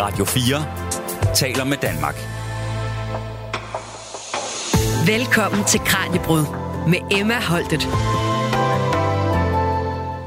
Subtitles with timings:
[0.00, 2.14] Radio 4 taler med Danmark.
[5.06, 6.44] Velkommen til Kranjebrud
[6.88, 7.80] med Emma Holtet.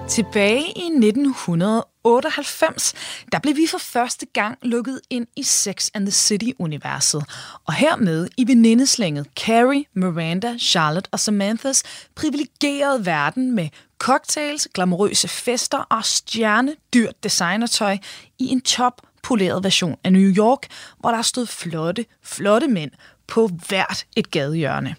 [0.10, 2.94] Tilbage i 1998,
[3.32, 7.26] der blev vi for første gang lukket ind i Sex and the City-universet.
[7.68, 11.84] Og hermed i venindeslænget Carrie, Miranda, Charlotte og Samanthas
[12.16, 13.70] privilegerede verden med
[14.00, 17.98] cocktails, glamourøse fester og stjernedyrt designertøj
[18.40, 20.68] i en top poleret version af New York,
[21.00, 22.92] hvor der stod flotte, flotte mænd
[23.28, 24.96] på hvert et gadehjørne.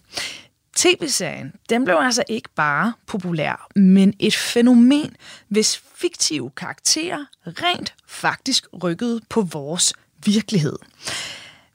[0.77, 5.17] TV-serien, den blev altså ikke bare populær, men et fænomen,
[5.48, 10.79] hvis fiktive karakterer rent faktisk rykkede på vores virkelighed.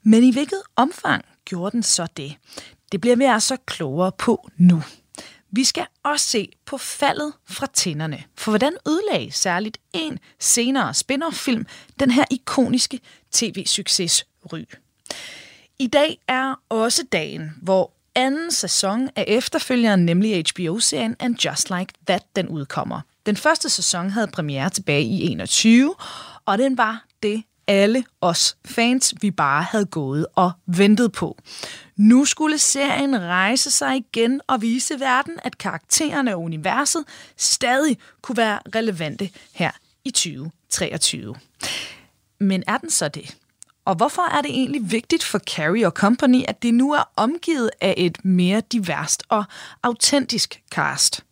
[0.02, 2.36] Men i hvilket omfang gjorde den så det?
[2.92, 4.82] Det bliver vi altså klogere på nu.
[5.52, 8.24] Vi skal også se på faldet fra tænderne.
[8.36, 11.66] For hvordan ødelagde særligt en senere spin-off-film
[12.00, 13.00] den her ikoniske
[13.32, 14.64] tv-succes ry?
[15.78, 21.92] I dag er også dagen, hvor anden sæson af efterfølgeren, nemlig HBO-serien And Just Like
[22.06, 23.00] That, den udkommer.
[23.26, 25.94] Den første sæson havde premiere tilbage i 21,
[26.46, 31.38] og den var det alle os fans, vi bare havde gået og ventet på.
[31.96, 37.04] Nu skulle serien rejse sig igen og vise verden, at karaktererne og universet
[37.36, 39.70] stadig kunne være relevante her
[40.04, 41.34] i 2023.
[42.40, 43.36] Men er den så det?
[43.84, 47.70] Og hvorfor er det egentlig vigtigt for Carrie og Company, at det nu er omgivet
[47.80, 49.44] af et mere diverst og
[49.82, 51.24] autentisk cast?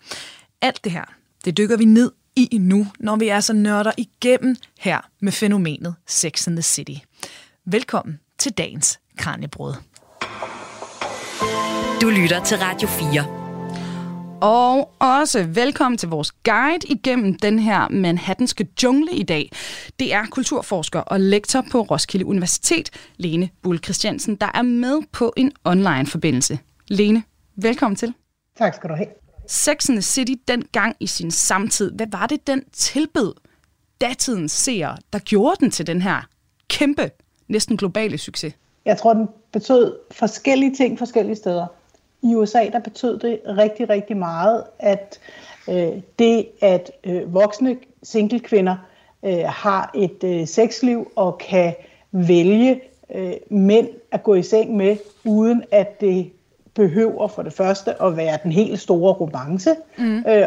[0.61, 1.05] Alt det her,
[1.45, 6.49] det dykker vi ned i nu, når vi altså nørder igennem her med fænomenet Sex
[6.49, 6.95] and the City.
[7.65, 9.75] Velkommen til dagens Kranjebrød.
[12.01, 13.39] Du lytter til Radio 4.
[14.43, 19.51] Og også velkommen til vores guide igennem den her Manhattanske jungle i dag.
[19.99, 25.33] Det er kulturforsker og lektor på Roskilde Universitet, Lene Bull Christiansen, der er med på
[25.37, 26.59] en online-forbindelse.
[26.89, 27.23] Lene,
[27.57, 28.15] velkommen til.
[28.59, 29.28] Tak skal du have.
[29.49, 33.35] Sex and the City dengang i sin samtid, hvad var det, den tilbød
[34.01, 36.29] datidens seere, der gjorde den til den her
[36.69, 37.11] kæmpe,
[37.49, 38.55] næsten globale succes?
[38.85, 41.67] Jeg tror, den betød forskellige ting forskellige steder
[42.23, 45.21] i USA, der betød det rigtig, rigtig meget, at
[45.69, 48.77] øh, det, at øh, voksne single-kvinder
[49.23, 51.75] øh, har et øh, sexliv og kan
[52.13, 52.81] vælge
[53.15, 56.33] øh, mænd at gå i seng med, uden at det
[56.79, 60.25] behøver for det første at være den helt store romance, mm.
[60.29, 60.47] øh,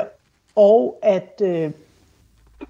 [0.55, 1.71] og at øh,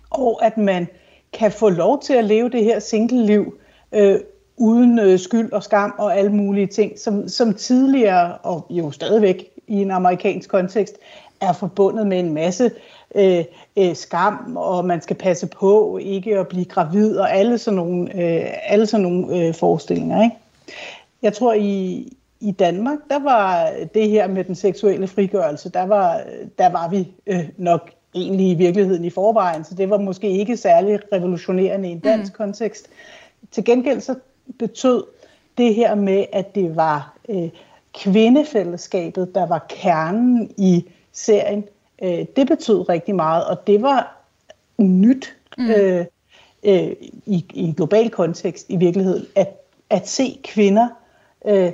[0.09, 0.87] og at man
[1.33, 3.57] kan få lov til at leve det her single-liv
[3.91, 4.19] øh,
[4.57, 9.45] uden øh, skyld og skam og alle mulige ting, som, som tidligere, og jo stadigvæk
[9.67, 10.95] i en amerikansk kontekst,
[11.41, 12.71] er forbundet med en masse
[13.15, 13.43] øh,
[13.77, 18.23] øh, skam, og man skal passe på ikke at blive gravid, og alle sådan nogle,
[18.23, 20.23] øh, alle sådan nogle øh, forestillinger.
[20.23, 20.35] Ikke?
[21.21, 22.07] Jeg tror, i,
[22.41, 26.21] i Danmark, der var det her med den seksuelle frigørelse, der var,
[26.57, 30.57] der var vi øh, nok egentlig i virkeligheden i forvejen, så det var måske ikke
[30.57, 32.37] særlig revolutionerende i en dansk mm.
[32.37, 32.89] kontekst.
[33.51, 34.15] Til gengæld så
[34.59, 35.03] betød
[35.57, 37.49] det her med, at det var øh,
[37.93, 41.63] kvindefællesskabet, der var kernen i serien.
[42.03, 44.17] Øh, det betød rigtig meget, og det var
[44.77, 45.69] nyt mm.
[45.69, 46.05] øh,
[46.63, 46.91] øh,
[47.25, 50.87] i, i en global kontekst i virkeligheden, at, at se kvinder
[51.45, 51.71] øh,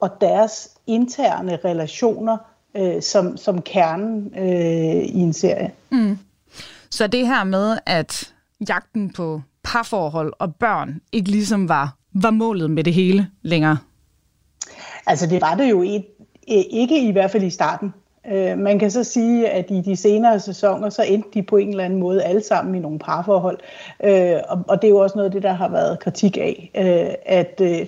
[0.00, 2.36] og deres interne relationer
[2.76, 5.72] øh, som, som kernen øh, i en serie.
[5.90, 6.18] Mm.
[6.90, 8.34] Så det her med, at
[8.68, 13.78] jagten på parforhold og børn ikke ligesom var, var målet med det hele længere?
[15.06, 16.04] Altså det var det jo et,
[16.70, 17.94] ikke i hvert fald i starten.
[18.28, 21.68] Øh, man kan så sige, at i de senere sæsoner, så endte de på en
[21.68, 23.58] eller anden måde alle sammen i nogle parforhold.
[24.04, 26.70] Øh, og, og det er jo også noget af det, der har været kritik af,
[26.74, 27.86] øh, at, øh,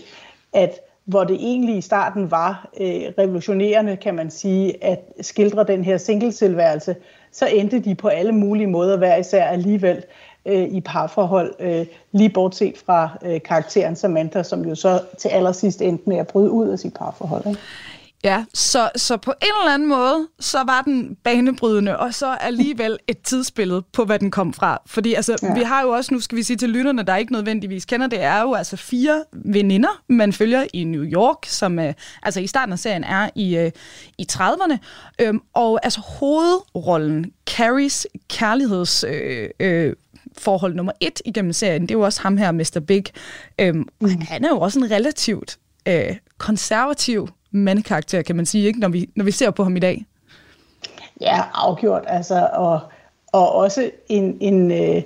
[0.53, 5.85] at hvor det egentlig i starten var øh, revolutionerende, kan man sige, at skildre den
[5.85, 6.97] her singletilværelse,
[7.33, 10.03] så endte de på alle mulige måder hver især alligevel
[10.47, 15.83] øh, i parforhold, øh, lige bortset fra øh, karakteren Samantha, som jo så til allersidst
[15.83, 17.47] endte med at bryde ud af sit parforhold.
[17.47, 17.61] Ikke?
[18.25, 22.99] Ja, så, så på en eller anden måde, så var den banebrydende, og så alligevel
[23.09, 24.83] et tidsbillede på, hvad den kom fra.
[24.87, 25.55] Fordi altså, ja.
[25.55, 28.23] vi har jo også, nu skal vi sige til lytterne, der ikke nødvendigvis kender det,
[28.23, 32.73] er jo altså fire veninder, man følger i New York, som øh, altså i starten
[32.73, 33.71] af serien er i, øh,
[34.19, 34.77] i 30'erne.
[35.21, 39.05] Øhm, og altså hovedrollen, Carries kærligheds...
[39.05, 39.95] Øh, øh,
[40.39, 42.81] forhold nummer et igennem serien, det er jo også ham her, Mr.
[42.87, 43.05] Big.
[43.59, 44.21] Øhm, mm.
[44.21, 49.09] Han er jo også en relativt øh, konservativ mandekarakter, kan man sige, ikke, når vi,
[49.17, 50.07] når vi ser på ham i dag.
[51.21, 52.05] Ja, afgjort.
[52.07, 52.81] Altså, og,
[53.33, 55.03] og også en, en, øh,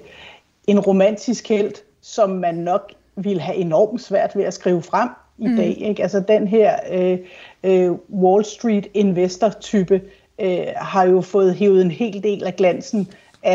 [0.67, 5.09] en romantisk held, som man nok ville have enormt svært ved at skrive frem
[5.39, 5.57] i mm.
[5.57, 5.77] dag.
[5.81, 6.03] Ikke?
[6.03, 7.19] Altså den her øh,
[7.65, 10.01] øh, Wall Street investor-type
[10.41, 13.09] øh, har jo fået hævet en hel del af glansen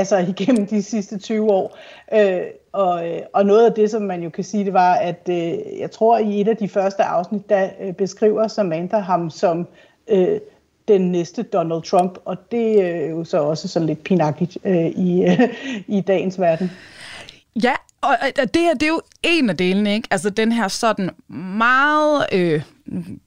[0.03, 1.77] sig igennem de sidste 20 år.
[2.13, 2.41] Øh,
[2.77, 5.79] og, øh, og noget af det, som man jo kan sige, det var, at øh,
[5.79, 9.67] jeg tror, i et af de første afsnit, der øh, beskriver Samantha ham som
[10.07, 10.39] øh,
[10.87, 14.85] den næste Donald Trump, og det er øh, jo så også sådan lidt pinagtigt øh,
[14.85, 15.39] i, øh,
[15.87, 16.71] i dagens verden.
[17.63, 20.07] Ja, og det her, det er jo en af delene, ikke?
[20.11, 21.09] Altså den her sådan
[21.57, 22.61] meget, øh,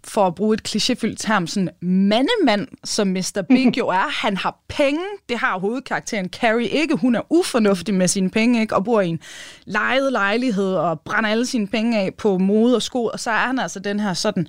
[0.04, 3.42] for at bruge et klichéfyldt term, sådan mandemand, som Mr.
[3.48, 4.22] Big jo er.
[4.26, 6.94] Han har penge, det har hovedkarakteren Carrie ikke.
[6.94, 8.76] Hun er ufornuftig med sine penge, ikke?
[8.76, 9.20] Og bor i en
[9.64, 13.04] lejet lejlighed og brænder alle sine penge af på mode og sko.
[13.04, 14.46] Og så er han altså den her sådan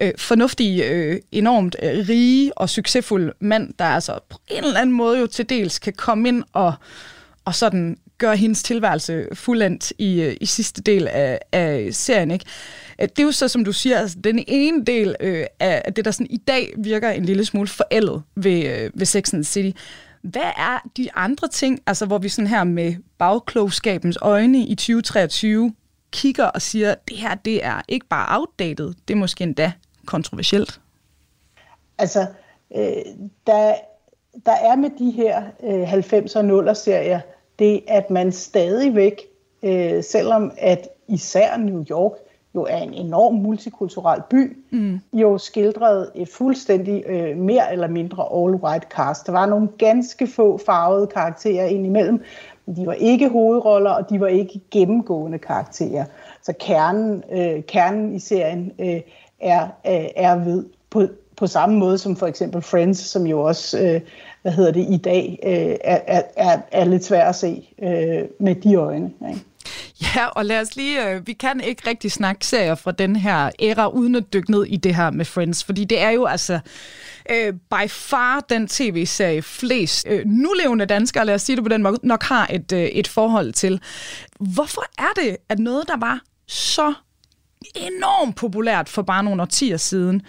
[0.00, 4.96] øh, fornuftige, øh, enormt øh, rige og succesfuld mand, der altså på en eller anden
[4.96, 6.74] måde jo til dels kan komme ind og
[7.44, 12.30] og sådan gør hendes tilværelse fuldendt i, øh, i sidste del af, af serien.
[12.30, 12.44] Ikke?
[13.00, 16.04] Øh, det er jo så, som du siger, altså, den ene del øh, af det,
[16.04, 19.50] der sådan i dag virker en lille smule forældet ved, øh, ved Sex and the
[19.50, 19.78] City.
[20.22, 25.74] Hvad er de andre ting, altså hvor vi sådan her med bagklogskabens øjne i 2023
[26.12, 29.72] kigger og siger, det her det er ikke bare outdated, det er måske endda
[30.06, 30.80] kontroversielt?
[31.98, 32.26] Altså,
[32.76, 32.82] øh,
[33.46, 33.74] der,
[34.46, 37.20] der er med de her øh, 90'er og 0'er serier,
[37.60, 39.22] det at man stadigvæk,
[39.62, 42.12] øh, selvom at især New York
[42.54, 45.00] jo er en enorm multikulturel by, mm.
[45.12, 49.26] jo skildrede et fuldstændig øh, mere eller mindre all-white cast.
[49.26, 52.22] Der var nogle ganske få farvede karakterer indimellem,
[52.66, 56.04] men de var ikke hovedroller, og de var ikke gennemgående karakterer.
[56.42, 59.00] Så kernen, øh, kernen i serien øh,
[59.40, 61.02] er, øh, er ved på,
[61.36, 64.00] på samme måde som for eksempel Friends, som jo også øh,
[64.42, 68.54] hvad hedder det, i dag øh, er, er, er lidt svært at se øh, med
[68.54, 69.10] de øjne.
[69.28, 69.44] Ikke?
[70.16, 73.50] Ja, og lad os lige, øh, vi kan ikke rigtig snakke serier fra den her
[73.60, 76.60] æra, uden at dykke ned i det her med Friends, fordi det er jo altså
[77.30, 81.82] øh, by far den tv-serie flest øh, nulevende danskere, lad os sige det på den
[81.82, 83.80] måde, nok har et, øh, et forhold til.
[84.40, 86.94] Hvorfor er det, at noget, der var så
[87.74, 90.22] enormt populært for bare nogle årtier siden,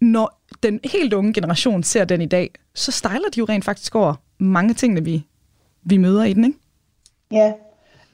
[0.00, 3.94] når den helt unge generation ser den i dag, så stejler de jo rent faktisk
[3.94, 5.26] over mange ting, vi,
[5.82, 6.58] vi møder i den, ikke?
[7.30, 7.52] Ja,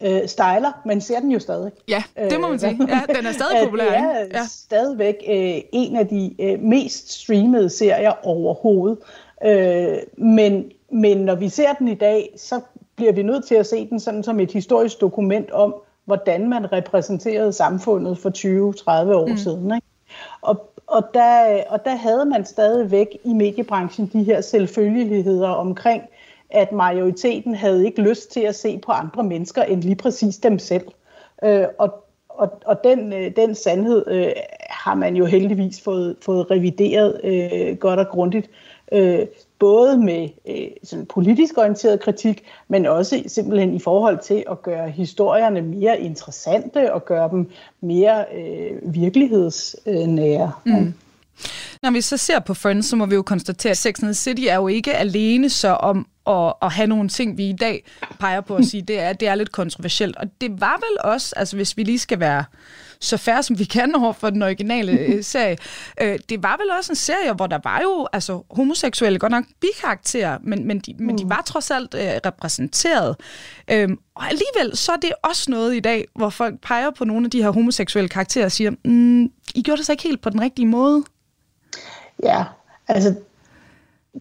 [0.01, 1.73] øh, stejler, men ser den jo stadig.
[1.89, 2.79] Ja, det må man øh, sige.
[2.89, 3.85] Ja, den er stadig populær.
[3.85, 4.37] Det er ikke?
[4.37, 4.45] Ja.
[4.51, 8.99] stadigvæk øh, en af de øh, mest streamede serier overhovedet.
[9.45, 12.61] Øh, men, men når vi ser den i dag, så
[12.97, 15.75] bliver vi nødt til at se den sådan som et historisk dokument om,
[16.05, 19.37] hvordan man repræsenterede samfundet for 20-30 år mm.
[19.37, 19.75] siden.
[19.75, 19.87] Ikke?
[20.41, 26.03] Og, og der, øh, og der havde man stadigvæk i mediebranchen de her selvfølgeligheder omkring,
[26.51, 30.59] at majoriteten havde ikke lyst til at se på andre mennesker end lige præcis dem
[30.59, 30.87] selv.
[31.45, 34.33] Øh, og, og, og den, øh, den sandhed øh,
[34.71, 38.51] har man jo heldigvis fået, fået revideret øh, godt og grundigt.
[38.93, 39.27] Øh,
[39.61, 44.91] både med øh, sådan politisk orienteret kritik, men også simpelthen i forhold til at gøre
[44.91, 50.53] historierne mere interessante og gøre dem mere øh, virkelighedsnære.
[50.67, 50.95] Mm.
[51.83, 54.15] Når vi så ser på Friends, så må vi jo konstatere, at Sex and the
[54.15, 57.85] City er jo ikke alene så om at, at have nogle ting, vi i dag
[58.19, 60.17] peger på at sige, det er, det er lidt kontroversielt.
[60.17, 62.45] Og det var vel også, altså hvis vi lige skal være
[63.01, 65.57] så færre som vi kan over for den originale øh, serie.
[66.01, 69.45] Øh, det var vel også en serie, hvor der var jo altså, homoseksuelle, godt nok
[69.61, 71.31] bikarakterer, men, men, de, men de mm.
[71.31, 73.17] var trods alt øh, repræsenteret.
[73.71, 77.25] Øhm, og alligevel så er det også noget i dag, hvor folk peger på nogle
[77.25, 80.31] af de her homoseksuelle karakterer og siger, mm, I gjorde det så ikke helt på
[80.31, 81.05] den rigtige måde.
[82.23, 82.45] Ja,
[82.89, 83.15] altså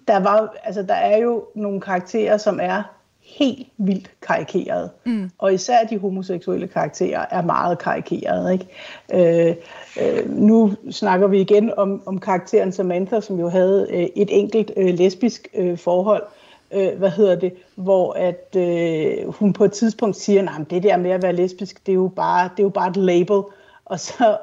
[0.08, 2.84] der, var, altså, der er jo nogle karakterer, som er
[3.38, 4.90] helt vildt karikeret.
[5.06, 5.32] Mm.
[5.38, 8.54] Og især de homoseksuelle karakterer er meget karikerede.
[8.54, 8.68] Ikke?
[9.14, 9.56] Øh,
[10.02, 14.72] øh, nu snakker vi igen om, om karakteren Samantha, som jo havde øh, et enkelt
[14.78, 16.24] øh, lesbisk øh, forhold.
[16.72, 17.54] Øh, hvad hedder det?
[17.76, 21.86] Hvor at øh, hun på et tidspunkt siger, at det der med at være lesbisk,
[21.86, 23.42] det er jo bare, det er jo bare et label.
[23.86, 24.38] Og så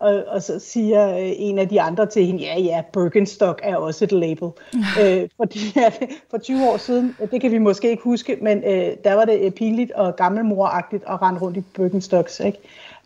[0.00, 3.76] og, og så siger øh, en af de andre til hende, ja ja, Birkenstock er
[3.76, 4.48] også et label.
[5.02, 5.90] øh, fordi ja,
[6.30, 9.24] for 20 år siden, øh, det kan vi måske ikke huske, men øh, der var
[9.24, 12.40] det øh, pinligt og gammelmoragtigt at rende rundt i Birkenstocks.
[12.40, 12.58] Ikke?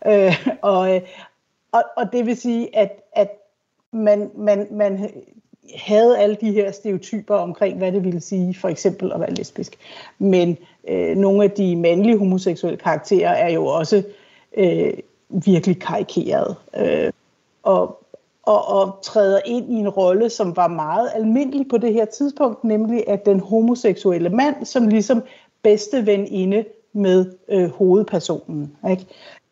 [0.07, 1.01] Øh, og,
[1.71, 3.31] og, og det vil sige, at, at
[3.93, 5.09] man, man, man
[5.75, 9.77] havde alle de her stereotyper omkring, hvad det ville sige for eksempel at være lesbisk.
[10.19, 10.57] Men
[10.89, 14.03] øh, nogle af de mandlige homoseksuelle karakterer er jo også
[14.57, 14.93] øh,
[15.45, 16.55] virkelig karikeret.
[16.77, 17.11] Øh,
[17.63, 18.03] og,
[18.43, 22.63] og, og træder ind i en rolle, som var meget almindelig på det her tidspunkt,
[22.63, 25.23] nemlig at den homoseksuelle mand, som ligesom
[25.63, 28.77] bedste veninde med øh, hovedpersonen.
[28.89, 29.07] Ikke?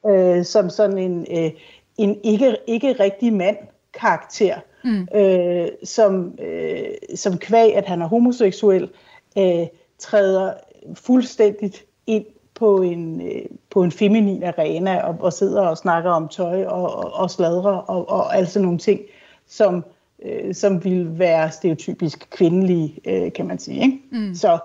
[0.08, 1.52] øh, som sådan en, øh,
[1.98, 3.58] en ikke, ikke rigtig mand
[3.94, 5.08] karakter, mm.
[5.16, 6.86] øh, som, øh,
[7.16, 8.90] som kvæg, at han er homoseksuel,
[9.38, 9.68] øh,
[10.00, 10.54] træder
[10.96, 16.28] fuldstændigt ind på en, øh, på en feminin arena og, og sidder og snakker om
[16.28, 19.00] tøj og, og, og sladrer og, og sådan nogle ting,
[19.48, 19.86] som,
[20.26, 23.82] øh, som vil være stereotypisk kvindelige, øh, kan man sige.
[23.82, 24.00] Ikke?
[24.12, 24.36] Mm.
[24.36, 24.60] Så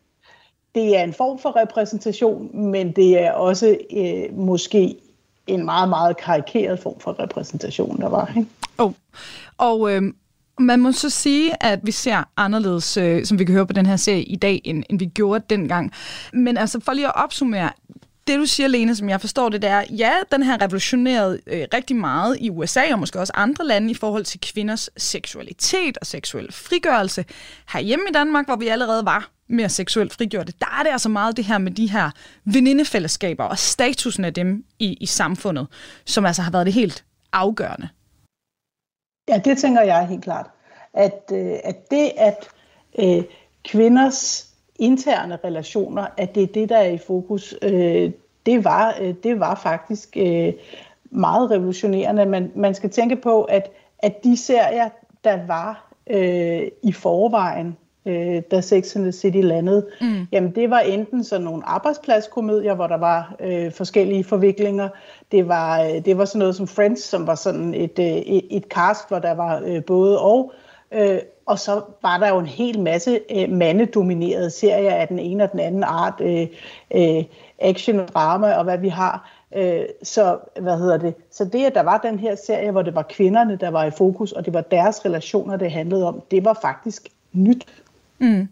[0.75, 4.97] det er en form for repræsentation, men det er også øh, måske
[5.47, 8.33] en meget, meget karikeret form for repræsentation, der var.
[8.37, 8.49] Ikke?
[8.78, 8.92] Oh.
[9.59, 10.02] Og øh,
[10.61, 13.87] man må så sige, at vi ser anderledes, øh, som vi kan høre på den
[13.87, 15.93] her serie i dag, end, end vi gjorde dengang.
[16.33, 17.71] Men altså for lige at opsummere,
[18.29, 21.67] det du siger, Lene, som jeg forstår det, det er, ja, den har revolutioneret øh,
[21.75, 26.07] rigtig meget i USA og måske også andre lande i forhold til kvinders seksualitet og
[26.07, 27.25] seksuel frigørelse.
[27.73, 31.37] Herhjemme i Danmark, hvor vi allerede var mere seksuelt frigjorte, der er det altså meget
[31.37, 32.11] det her med de her
[32.45, 35.67] venindefællesskaber og statusen af dem i, i samfundet,
[36.05, 37.88] som altså har været det helt afgørende.
[39.29, 40.51] Ja, det tænker jeg helt klart.
[40.93, 42.49] At, øh, at det, at
[42.99, 43.25] øh,
[43.65, 48.13] kvinders interne relationer, at det er det, der er i fokus, øh,
[48.47, 50.53] det, var, øh, det var faktisk øh,
[51.11, 52.27] meget revolutionerende.
[52.27, 54.89] Man, man skal tænke på, at, at de serier,
[55.25, 57.77] der var øh, i forvejen,
[58.09, 60.27] øh, da Sex and the City landede, mm.
[60.33, 64.88] jamen det var enten sådan nogle arbejdspladskomedier, hvor der var øh, forskellige forviklinger.
[65.33, 68.65] Det var, øh, det var sådan noget som Friends, som var sådan et, øh, et,
[68.65, 70.53] cast, hvor der var øh, både og.
[70.93, 75.45] Øh, og så var der jo en hel masse øh, mandedominerede serier af den ene
[75.45, 76.21] og den anden art.
[76.21, 76.47] Øh,
[76.95, 77.25] øh,
[77.59, 79.38] action og drama og hvad vi har.
[79.57, 81.15] Øh, så hvad hedder det?
[81.31, 83.91] Så det, at der var den her serie, hvor det var kvinderne, der var i
[83.91, 87.67] fokus, og det var deres relationer, det handlede om, det var faktisk nyt.
[88.21, 88.49] Mm.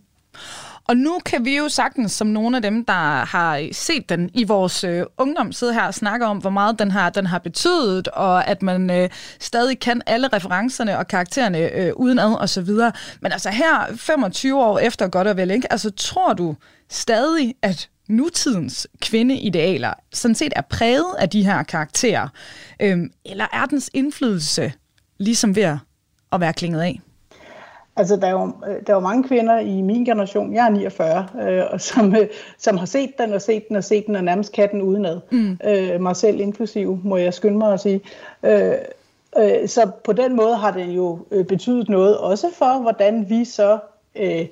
[0.89, 4.45] Og nu kan vi jo sagtens, som nogle af dem, der har set den i
[4.45, 8.09] vores øh, ungdom, sidde her og snakke om, hvor meget den har, den har betydet,
[8.09, 12.93] og at man øh, stadig kan alle referencerne og karaktererne øh, udenad og så videre.
[13.21, 15.73] Men altså her, 25 år efter godt og vel, ikke?
[15.73, 16.57] Altså tror du
[16.91, 22.29] stadig, at nutidens kvindeidealer sådan set er præget af de her karakterer?
[22.83, 24.73] Øhm, eller er dens indflydelse
[25.19, 25.79] ligesom ved
[26.33, 27.01] at være klinget af?
[27.97, 31.29] Altså, der er, jo, der er jo mange kvinder i min generation, jeg er 49,
[31.43, 32.27] øh, og som, øh,
[32.59, 35.21] som har set den og set den og set den og nærmest katten udenad.
[35.33, 35.59] Mm.
[35.65, 38.01] Øh, mig selv inklusiv, må jeg skynde mig at sige.
[38.43, 38.73] Øh,
[39.39, 43.45] øh, så på den måde har det jo øh, betydet noget, også for hvordan vi
[43.45, 43.79] så
[44.17, 44.47] øh,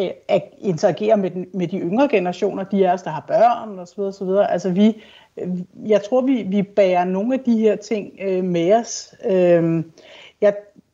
[0.00, 4.00] øh, interagerer med, den, med de yngre generationer, de af os, der har børn osv.
[4.00, 4.28] osv.
[4.48, 5.02] Altså vi,
[5.36, 5.48] øh,
[5.86, 9.14] jeg tror, vi, vi bærer nogle af de her ting øh, med os.
[9.26, 9.84] Øh,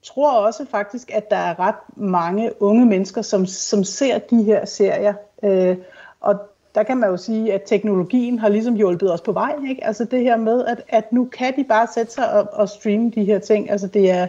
[0.02, 4.64] tror også faktisk, at der er ret mange unge mennesker, som, som ser de her
[4.64, 5.14] serier.
[5.42, 5.76] Øh,
[6.20, 6.40] og
[6.74, 9.54] der kan man jo sige, at teknologien har ligesom hjulpet os på vej.
[9.68, 9.84] Ikke?
[9.84, 13.10] Altså det her med, at, at nu kan de bare sætte sig og, og streame
[13.10, 13.70] de her ting.
[13.70, 14.26] Altså det er...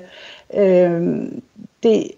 [0.53, 1.27] Øh,
[1.83, 2.11] det,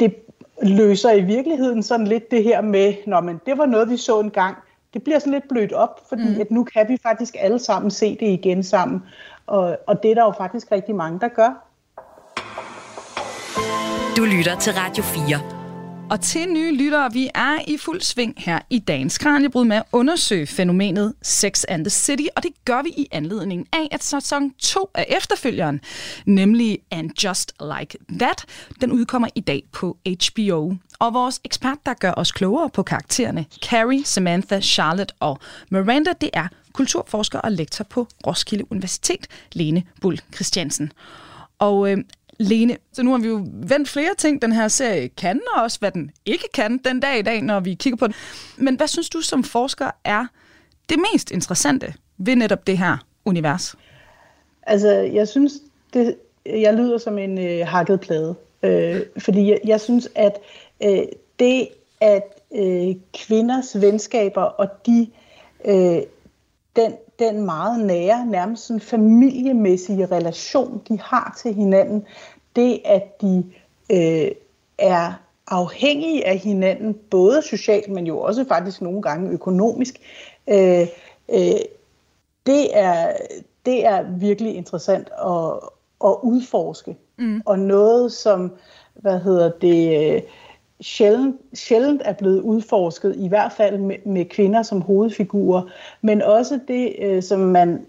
[0.00, 0.14] det
[0.62, 4.20] løser i virkeligheden sådan lidt det her med, når men det var noget, vi så
[4.20, 4.56] en gang.
[4.94, 6.40] Det bliver sådan lidt blødt op, fordi mm.
[6.40, 9.02] at nu kan vi faktisk alle sammen se det igen sammen.
[9.46, 11.66] Og, og det er der jo faktisk rigtig mange, der gør.
[14.16, 16.06] Du lytter til Radio 4.
[16.10, 19.82] Og til nye lyttere, vi er i fuld sving her i dagens Kranjebrud med at
[19.92, 24.50] undersøge fænomenet Sex and the City, og det gør vi i anledning af, at sæson
[24.58, 25.80] 2 af efterfølgeren,
[26.26, 28.44] nemlig And Just Like That,
[28.80, 30.74] den udkommer i dag på HBO.
[30.98, 35.38] Og vores ekspert, der gør os klogere på karaktererne, Carrie, Samantha, Charlotte og
[35.70, 40.92] Miranda, det er kulturforsker og lektor på Roskilde Universitet, Lene Bull Christiansen.
[41.58, 41.98] Og øh,
[42.38, 45.78] Lene, så nu har vi jo vendt flere ting, den her serie kan, og også
[45.78, 48.14] hvad den ikke kan den dag i dag, når vi kigger på den.
[48.56, 50.26] Men hvad synes du som forsker er
[50.88, 53.76] det mest interessante ved netop det her univers?
[54.62, 55.52] Altså, jeg synes,
[55.94, 58.34] det, jeg lyder som en øh, hakket plade.
[58.62, 60.38] Øh, fordi jeg, jeg synes, at
[60.84, 61.02] øh,
[61.38, 61.68] det,
[62.00, 62.22] at
[62.54, 65.10] øh, kvinders venskaber og de,
[65.64, 66.02] øh,
[66.76, 72.04] den, den meget nære, nærmest sådan familiemæssige relation, de har til hinanden,
[72.56, 73.44] det at de
[73.92, 74.30] øh,
[74.78, 75.12] er
[75.46, 79.94] afhængige af hinanden, både socialt, men jo også faktisk nogle gange økonomisk,
[80.48, 80.86] øh,
[81.28, 81.60] øh,
[82.46, 83.12] det, er,
[83.66, 85.52] det er virkelig interessant at,
[86.04, 86.96] at udforske.
[87.18, 87.42] Mm.
[87.44, 88.52] Og noget, som,
[88.94, 90.24] hvad hedder det,
[90.80, 95.62] sjældent, sjældent er blevet udforsket, i hvert fald med, med kvinder som hovedfigurer,
[96.02, 97.86] men også det, øh, som man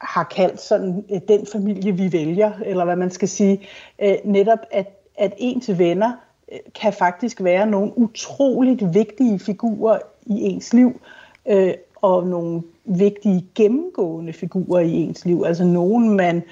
[0.00, 3.60] har kaldt sådan øh, den familie, vi vælger, eller hvad man skal sige,
[3.98, 4.86] øh, netop at,
[5.18, 6.12] at ens venner
[6.52, 11.00] øh, kan faktisk være nogle utroligt vigtige figurer i ens liv,
[11.46, 15.44] øh, og nogle vigtige gennemgående figurer i ens liv.
[15.46, 16.42] Altså nogen, man øh,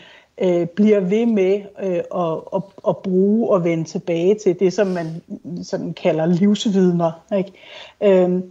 [0.76, 5.22] bliver ved med øh, at, at, at bruge og vende tilbage til det, som man
[5.62, 7.24] sådan kalder livsvidner.
[7.36, 7.52] Ikke?
[8.02, 8.42] Øh,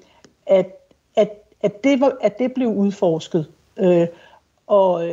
[0.45, 0.67] at,
[1.15, 1.29] at,
[1.61, 3.47] at, det var, at det blev udforsket.
[3.77, 4.07] Øh,
[4.67, 5.09] og,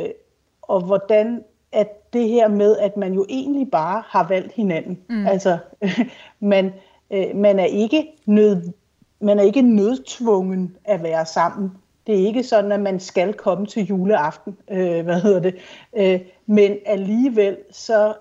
[0.61, 4.99] og hvordan at det her med, at man jo egentlig bare har valgt hinanden.
[5.09, 5.27] Mm.
[5.27, 5.57] Altså,
[6.39, 6.73] man,
[7.11, 8.71] øh, man er ikke nød,
[9.19, 11.71] man er ikke nødtvungen at være sammen.
[12.09, 15.55] Det er ikke sådan, at man skal komme til juleaften, øh, hvad hedder det.
[15.97, 18.13] Øh, men alligevel så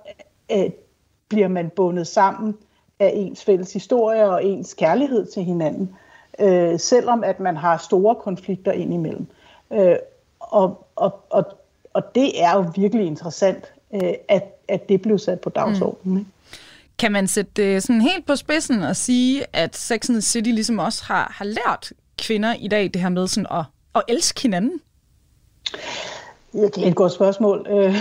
[0.53, 0.71] øh,
[1.29, 2.57] bliver man bundet sammen
[2.99, 5.95] af ens fælles historie og ens kærlighed til hinanden,
[6.41, 9.27] øh, selvom at man har store konflikter indimellem.
[9.73, 9.97] Øh,
[10.41, 11.45] og, og, og,
[11.95, 16.19] og det er jo virkelig interessant, øh, at, at det blev sat på dagsordenen.
[16.19, 16.27] Mm.
[16.99, 20.51] Kan man sætte det sådan helt på spidsen og sige, at Sex and the City
[20.51, 23.65] ligesom også har, har lært kvinder i dag det her med sådan at,
[23.99, 24.81] at elske hinanden?
[26.55, 27.67] Ja, det er et godt spørgsmål.
[27.71, 27.95] Øh,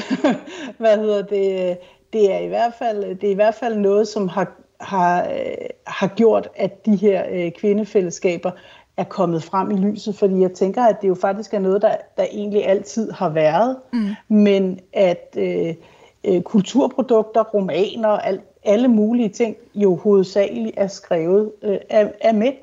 [0.77, 1.77] hvad hedder det?
[2.13, 5.67] Det er i hvert fald, det er i hvert fald noget, som har, har, øh,
[5.87, 8.51] har gjort, at de her øh, kvindefællesskaber
[8.97, 11.95] er kommet frem i lyset, fordi jeg tænker, at det jo faktisk er noget, der,
[12.17, 14.15] der egentlig altid har været, mm.
[14.27, 15.73] men at øh,
[16.23, 22.55] øh, kulturprodukter, romaner, alt, alle mulige ting jo hovedsageligt er skrevet øh, af, af mænd.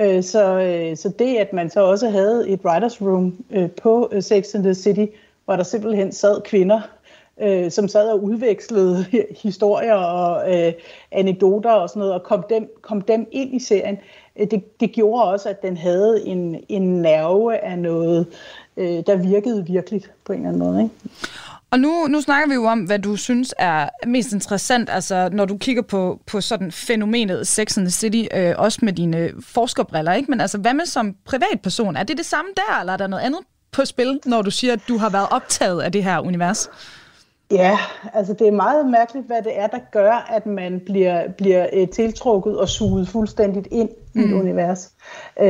[0.00, 4.08] Øh, så, øh, så det, at man så også havde et writers room øh, på
[4.12, 5.06] øh, Sex and the City,
[5.44, 6.80] hvor der simpelthen sad kvinder,
[7.40, 9.04] øh, som sad og udvekslede
[9.42, 10.72] historier og øh,
[11.12, 13.98] anekdoter og sådan noget, og kom dem, kom dem ind i serien,
[14.36, 18.26] øh, det, det gjorde også, at den havde en, en nerve af noget,
[18.76, 20.82] øh, der virkede virkelig på en eller anden måde.
[20.82, 20.94] Ikke?
[21.74, 25.44] Og nu, nu snakker vi jo om, hvad du synes er mest interessant, altså når
[25.44, 30.12] du kigger på, på sådan fænomenet Sex and the City, øh, også med dine forskerbriller,
[30.12, 30.30] ikke?
[30.30, 31.96] Men altså, hvad med som privatperson?
[31.96, 33.40] Er det det samme der, eller er der noget andet
[33.72, 36.70] på spil, når du siger, at du har været optaget af det her univers?
[37.50, 37.78] Ja,
[38.12, 41.88] altså det er meget mærkeligt, hvad det er, der gør, at man bliver, bliver uh,
[41.88, 44.20] tiltrukket og suget fuldstændigt ind mm.
[44.20, 44.40] i et mm.
[44.40, 44.92] univers.
[45.40, 45.46] Uh,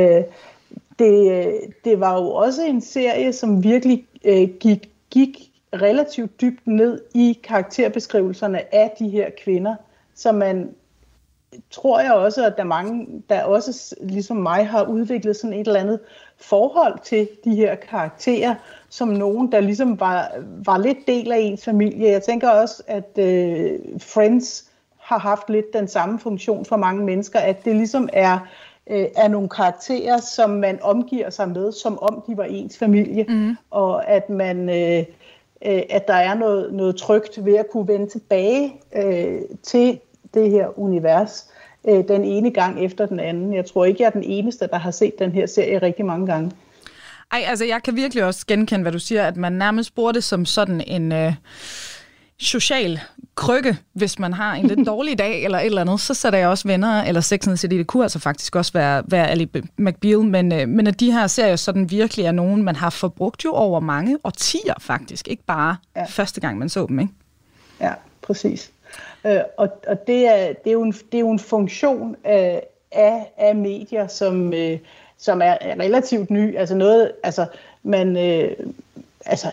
[0.99, 1.53] det,
[1.85, 7.41] det var jo også en serie, som virkelig uh, gik, gik relativt dybt ned i
[7.45, 9.75] karakterbeskrivelserne af de her kvinder,
[10.15, 10.75] så man
[11.71, 15.67] tror jeg også, at der er mange, der også ligesom mig har udviklet sådan et
[15.67, 16.01] eller andet
[16.37, 18.55] forhold til de her karakterer,
[18.89, 20.33] som nogen, der ligesom var,
[20.65, 22.11] var lidt del af ens familie.
[22.11, 27.39] Jeg tænker også, at øh, Friends har haft lidt den samme funktion for mange mennesker,
[27.39, 28.39] at det ligesom er,
[28.87, 33.25] øh, er nogle karakterer, som man omgiver sig med, som om de var ens familie,
[33.29, 33.57] mm.
[33.71, 34.69] og at man...
[34.69, 35.05] Øh,
[35.67, 39.99] øh, at der er noget, noget trygt ved at kunne vende tilbage øh, til
[40.35, 41.47] det her univers
[41.89, 43.55] øh, den ene gang efter den anden.
[43.55, 46.27] Jeg tror ikke, jeg er den eneste, der har set den her serie rigtig mange
[46.27, 46.51] gange.
[47.33, 50.25] Ej, altså jeg kan virkelig også genkende, hvad du siger, at man nærmest bruger det
[50.25, 51.33] som sådan en øh,
[52.39, 53.01] social
[53.35, 56.49] krykke, hvis man har en lidt dårlig dag eller et eller andet, så sætter jeg
[56.49, 60.19] også venner, eller Sex and City, det kunne altså faktisk også være, være Ali McBeal,
[60.19, 63.53] men, øh, men at de her serier sådan virkelig er nogen, man har forbrugt jo
[63.53, 66.05] over mange årtier faktisk, ikke bare ja.
[66.05, 67.13] første gang, man så dem, ikke?
[67.81, 67.93] Ja,
[68.23, 68.71] præcis.
[69.27, 72.63] Øh, og og det, er, det, er jo en, det er jo en funktion af,
[72.93, 74.79] af, af medier, som, øh,
[75.19, 76.57] som er relativt ny.
[76.57, 77.47] Altså noget, altså
[77.83, 78.57] man, øh,
[79.27, 79.47] altså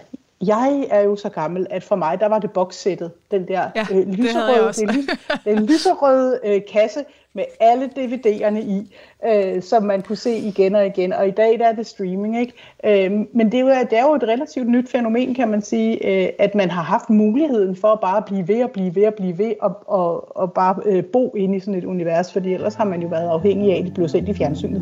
[0.46, 3.86] jeg er jo så gammel, at for mig, der var det bokssættet, den der ja,
[3.92, 5.10] øh, lyserøde, det den,
[5.46, 7.00] den lyserøde øh, kasse
[7.34, 8.96] med alle DVD'erne i,
[9.28, 11.14] øh, som man kunne se igen og igen.
[11.14, 12.54] Og i dag der er det streaming, ikke?
[12.86, 16.08] Øh, men det er, jo, det er jo et relativt nyt fænomen, kan man sige,
[16.08, 19.14] øh, at man har haft muligheden for at bare blive ved og blive ved og
[19.14, 22.76] blive ved og, og, og bare øh, bo inde i sådan et univers, fordi ellers
[22.76, 24.82] har man jo været afhængig af, at det blev sendt i fjernsynet.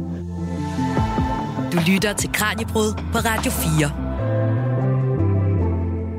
[1.73, 4.08] Du lytter til Kranjebrud på Radio 4.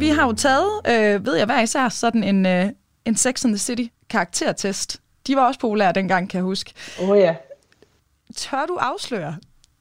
[0.01, 2.67] Vi har jo taget, øh, ved jeg hver især, sådan en, øh,
[3.05, 5.01] en Sex and the City karaktertest.
[5.27, 6.73] De var også populære dengang, kan jeg huske.
[7.03, 7.35] Åh oh, ja.
[8.37, 9.37] Tør du afsløre,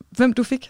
[0.10, 0.70] hvem du fik?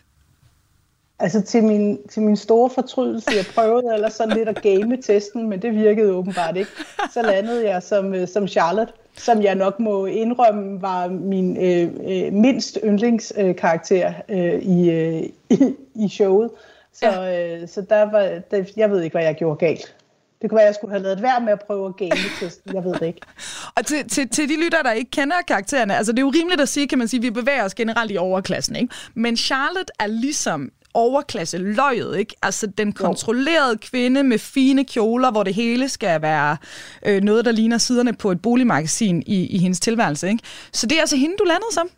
[1.19, 5.49] Altså til min, til min store fortrydelse, jeg prøvede eller sådan lidt at game testen,
[5.49, 6.71] men det virkede åbenbart ikke.
[7.13, 11.89] Så landede jeg som, øh, som Charlotte, som jeg nok må indrømme var min øh,
[12.07, 16.49] øh, mindst yndlingskarakter øh, i, øh, i, i showet.
[16.93, 17.61] Så, ja.
[17.61, 19.95] øh, så der var, der, jeg ved ikke, hvad jeg gjorde galt.
[20.41, 22.75] Det kunne være, at jeg skulle have lavet værd med at prøve at game testen.
[22.75, 23.21] Jeg ved det ikke.
[23.77, 26.61] Og til, til, til de lytter, der ikke kender karaktererne, altså det er jo rimeligt
[26.61, 28.93] at sige, kan man sige, at vi bevæger os generelt i overklassen, ikke?
[29.13, 32.35] Men Charlotte er ligesom overklasse løjet, ikke?
[32.41, 33.77] Altså den kontrollerede jo.
[33.81, 36.57] kvinde med fine kjoler, hvor det hele skal være
[37.05, 40.43] øh, noget, der ligner siderne på et boligmagasin i, i hendes tilværelse, ikke?
[40.73, 41.89] Så det er altså hende, du landede som.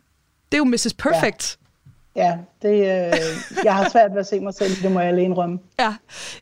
[0.52, 0.94] Det er jo Mrs.
[0.98, 1.58] Perfect.
[1.60, 1.61] Ja,
[2.62, 3.12] det, øh,
[3.64, 5.58] jeg har svært ved at se mig selv, det må jeg alene indrømme.
[5.78, 5.94] Ja.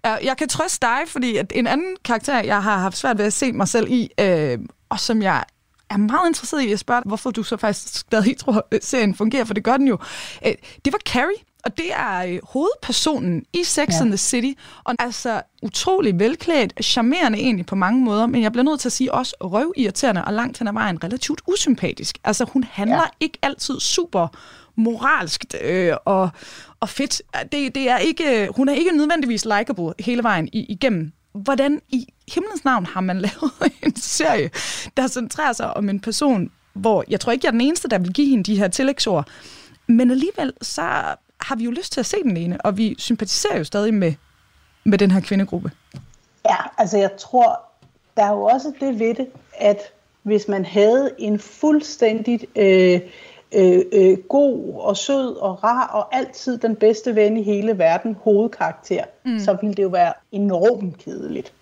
[0.04, 3.24] ja, jeg kan trøste dig, fordi at en anden karakter, jeg har haft svært ved
[3.24, 5.44] at se mig selv i, øh, og som jeg
[5.90, 9.44] er meget interesseret i at spørge hvorfor du så faktisk stadig tror, at serien fungerer,
[9.44, 9.98] for det gør den jo.
[10.46, 10.54] Øh,
[10.84, 14.00] det var Carrie, og det er øh, hovedpersonen i Sex ja.
[14.00, 18.64] and the City, og altså utrolig velklædt, charmerende egentlig på mange måder, men jeg bliver
[18.64, 22.18] nødt til at sige også røvirriterende og langt hen ad vejen relativt usympatisk.
[22.24, 23.08] Altså hun handler ja.
[23.20, 24.28] ikke altid super
[24.80, 26.30] moralsk øh, og,
[26.80, 27.22] og fedt.
[27.52, 31.12] Det, det er ikke, hun er ikke nødvendigvis likable hele vejen igennem.
[31.32, 34.50] Hvordan i himlens navn har man lavet en serie,
[34.96, 37.98] der centrerer sig om en person, hvor jeg tror ikke, jeg er den eneste, der
[37.98, 39.28] vil give hende de her tillægsord,
[39.86, 40.82] men alligevel så
[41.40, 44.14] har vi jo lyst til at se den ene, og vi sympatiserer jo stadig med,
[44.84, 45.70] med den her kvindegruppe.
[46.48, 47.60] Ja, altså jeg tror,
[48.16, 49.78] der er jo også det ved det, at
[50.22, 53.00] hvis man havde en fuldstændig øh,
[53.54, 58.16] øh, øh, god og sød og rar og altid den bedste ven i hele verden
[58.22, 59.38] hovedkarakter, mm.
[59.38, 61.52] så ville det jo være enormt kedeligt.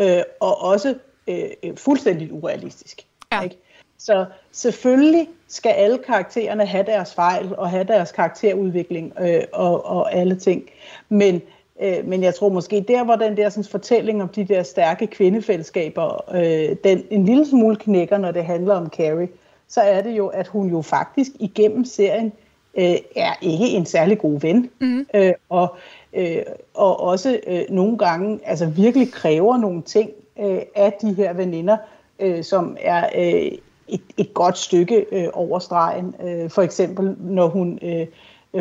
[0.00, 0.94] Øh, og også
[1.26, 3.06] øh, øh fuldstændig urealistisk.
[3.32, 3.42] Ja.
[3.42, 3.56] Ikke?
[3.98, 10.14] Så selvfølgelig skal alle karaktererne have deres fejl og have deres karakterudvikling øh, og, og
[10.14, 10.62] alle ting.
[11.08, 11.42] Men,
[11.82, 15.06] øh, men jeg tror måske der, hvor den der sådan, fortælling om de der stærke
[15.06, 19.28] kvindefællesskaber, øh, den en lille smule knækker, når det handler om Carrie,
[19.70, 22.32] så er det jo, at hun jo faktisk igennem serien
[22.78, 24.70] øh, er ikke en særlig god ven.
[24.78, 25.06] Mm.
[25.14, 25.76] Øh, og,
[26.12, 26.42] øh,
[26.74, 31.76] og også øh, nogle gange altså virkelig kræver nogle ting øh, af de her veninder,
[32.18, 33.52] øh, som er øh,
[33.88, 36.14] et, et godt stykke øh, over stregen.
[36.24, 38.06] Øh, for eksempel når hun øh,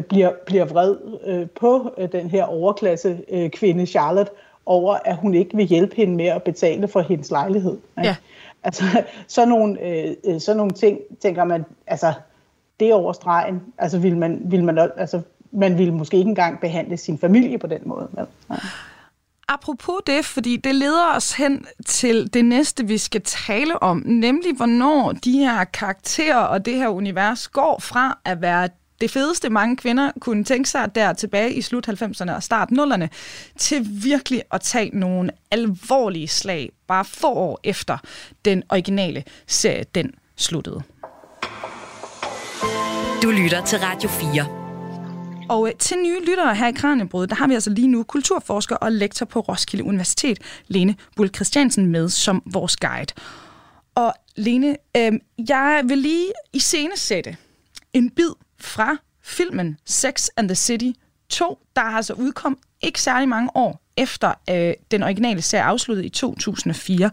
[0.01, 0.95] bliver, bliver vred
[1.25, 4.31] øh, på øh, den her overklasse øh, kvinde Charlotte
[4.65, 7.77] over, at hun ikke vil hjælpe hende med at betale for hendes lejlighed.
[7.97, 8.07] Ikke?
[8.07, 8.15] Ja.
[8.63, 8.83] Altså,
[9.27, 12.13] sådan nogle, øh, øh, sådan nogle ting, tænker man, altså,
[12.79, 13.61] det er over stregen.
[13.77, 17.67] Altså, vil man, vil man, altså, man ville måske ikke engang behandle sin familie på
[17.67, 18.09] den måde.
[18.17, 18.23] Ja.
[19.51, 24.55] Apropos det, fordi det leder os hen til det næste, vi skal tale om, nemlig
[24.55, 28.69] hvornår de her karakterer og det her univers går fra at være
[29.01, 33.07] det fedeste, mange kvinder kunne tænke sig der tilbage i slut 90'erne og start 0'erne,
[33.57, 37.97] til virkelig at tage nogle alvorlige slag, bare få år efter
[38.45, 40.81] den originale serie, den sluttede.
[43.23, 44.59] Du lytter til Radio 4.
[45.49, 48.75] Og øh, til nye lyttere her i Kranjebrud, der har vi altså lige nu kulturforsker
[48.75, 53.13] og lektor på Roskilde Universitet, Lene Bull Christiansen, med som vores guide.
[53.95, 55.11] Og Lene, øh,
[55.49, 56.59] jeg vil lige i
[56.95, 57.37] sætte
[57.93, 60.91] en bid fra filmen Sex and the City
[61.29, 66.05] 2, der har altså udkom ikke særlig mange år efter øh, den originale serie afsluttede
[66.05, 67.11] i 2004.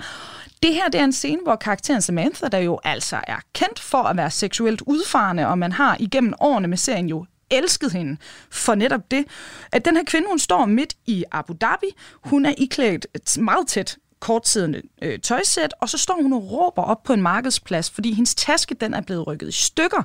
[0.62, 4.02] Det her det er en scene, hvor karakteren Samantha, der jo altså er kendt for
[4.02, 8.16] at være seksuelt udfarende, og man har igennem årene med serien jo elsket hende
[8.50, 9.24] for netop det,
[9.72, 11.87] at den her kvinde, hun står midt i Abu Dhabi,
[12.24, 13.06] hun er iklædt
[13.38, 17.90] meget tæt kortsidende øh, tøjsæt, og så står hun og råber op på en markedsplads,
[17.90, 20.02] fordi hendes taske den er blevet rykket i stykker,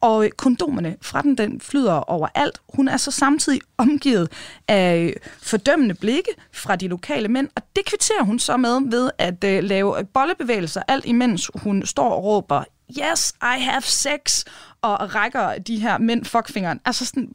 [0.00, 2.58] og øh, kondomerne fra den, den flyder overalt.
[2.74, 4.32] Hun er så samtidig omgivet
[4.68, 9.10] af øh, fordømmende blikke fra de lokale mænd, og det kvitterer hun så med ved
[9.18, 12.64] at øh, lave bollebevægelser, alt imens hun står og råber,
[13.00, 14.44] yes, I have sex,
[14.82, 16.80] og rækker de her mænd fuckfingeren.
[16.84, 17.32] Altså sådan,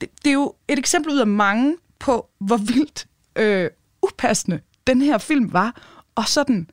[0.00, 3.70] det, det er jo et eksempel ud af mange på, hvor vildt øh,
[4.02, 5.82] upassende den her film var,
[6.14, 6.70] og sådan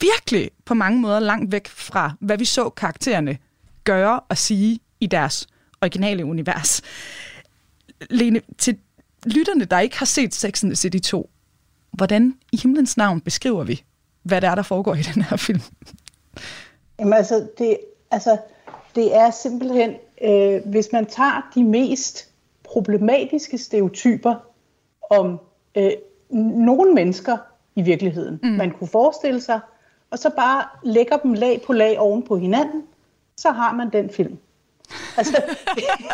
[0.00, 3.38] virkelig på mange måder langt væk fra, hvad vi så karaktererne
[3.84, 5.48] gøre og sige i deres
[5.82, 6.82] originale univers.
[8.10, 8.78] Lene, til
[9.26, 11.30] lytterne, der ikke har set Sex and the City 2,
[11.92, 13.84] hvordan i himlens navn beskriver vi,
[14.22, 15.60] hvad der er, der foregår i den her film?
[16.98, 17.78] Jamen altså, det,
[18.10, 18.38] altså,
[18.94, 22.28] det er simpelthen, øh, hvis man tager de mest
[22.64, 24.34] problematiske stereotyper
[25.10, 25.40] om
[25.74, 25.92] øh,
[26.30, 27.36] nogle mennesker
[27.76, 28.48] i virkeligheden, mm.
[28.48, 29.60] man kunne forestille sig,
[30.10, 32.82] og så bare lægger dem lag på lag oven på hinanden,
[33.36, 34.38] så har man den film.
[35.16, 35.42] altså,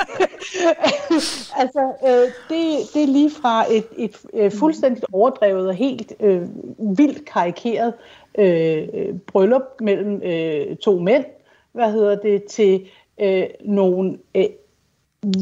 [1.62, 6.42] altså øh, det, det er lige fra et, et, et fuldstændigt overdrevet og helt øh,
[6.78, 7.94] vildt karikeret
[8.38, 8.88] øh,
[9.26, 11.24] bryllup mellem øh, to mænd,
[11.72, 12.86] hvad hedder det, til
[13.20, 14.44] øh, nogle øh,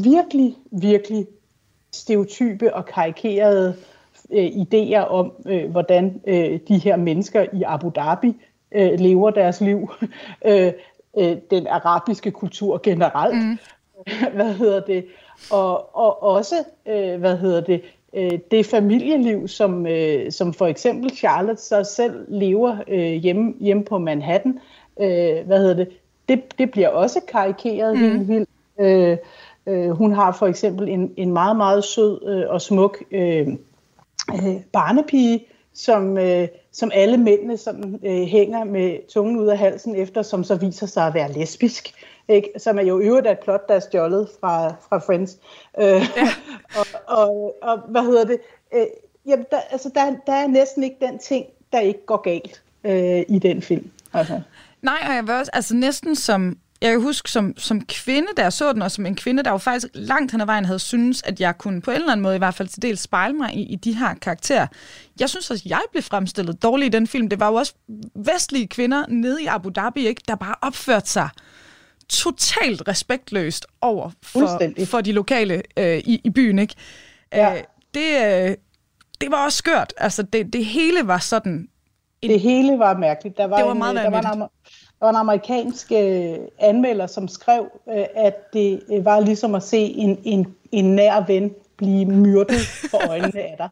[0.03, 1.27] virkelig, virkelig
[1.91, 3.75] stereotype og karikerede
[4.31, 8.35] øh, idéer om, øh, hvordan øh, de her mennesker i Abu Dhabi
[8.71, 9.91] øh, lever deres liv.
[10.47, 10.71] øh,
[11.17, 13.45] øh, den arabiske kultur generelt.
[13.45, 13.57] Mm.
[14.35, 15.05] hvad hedder det?
[15.51, 16.55] Og, og også,
[16.87, 17.81] øh, hvad hedder det,
[18.13, 23.83] øh, det familieliv, som, øh, som for eksempel Charlotte så selv lever øh, hjemme, hjemme
[23.83, 24.59] på Manhattan.
[24.99, 25.89] Øh, hvad hedder det?
[26.29, 26.57] det?
[26.57, 28.01] Det bliver også karikeret mm.
[28.01, 28.49] helt vildt.
[28.79, 29.17] Øh,
[29.67, 33.47] Øh, hun har for eksempel en, en meget, meget sød øh, og smuk øh,
[34.31, 39.95] øh, barnepige, som, øh, som alle mændene sådan, øh, hænger med tungen ud af halsen
[39.95, 41.93] efter, som så viser sig at være lesbisk.
[42.27, 42.49] Ikke?
[42.57, 45.37] Som er jo øvrigt et plot, der er stjålet fra, fra Friends.
[45.79, 46.29] Øh, ja.
[46.77, 48.37] og, og, og hvad hedder det?
[48.75, 48.85] Øh,
[49.25, 53.23] jamen, der, altså, der, der er næsten ikke den ting, der ikke går galt øh,
[53.27, 53.91] i den film.
[54.13, 54.41] Altså.
[54.81, 58.43] Nej, og jeg vil også, altså næsten som, jeg kan huske som, som kvinde, der
[58.43, 60.79] jeg så den, og som en kvinde, der jo faktisk langt hen ad vejen havde
[60.79, 63.33] synes, at jeg kunne på en eller anden måde i hvert fald til dels spejle
[63.33, 64.67] mig i, i de her karakterer.
[65.19, 67.29] Jeg synes også, at jeg blev fremstillet dårligt i den film.
[67.29, 67.73] Det var jo også
[68.15, 71.29] vestlige kvinder nede i Abu Dhabi, ikke, der bare opførte sig
[72.09, 76.59] totalt respektløst over for, for de lokale øh, i, i byen.
[76.59, 76.75] Ikke?
[77.33, 77.55] Ja.
[77.55, 78.55] Øh, det, øh,
[79.21, 79.93] det var også skørt.
[79.97, 81.67] Altså, det, det hele var sådan...
[82.21, 83.37] En, det hele var mærkeligt.
[83.37, 84.43] Der var det var en, meget der var en,
[85.03, 89.63] der var en amerikansk øh, anmelder, som skrev, øh, at det øh, var ligesom at
[89.63, 92.59] se en, en, en nær ven blive myrdet
[92.91, 93.69] for øjnene af dig.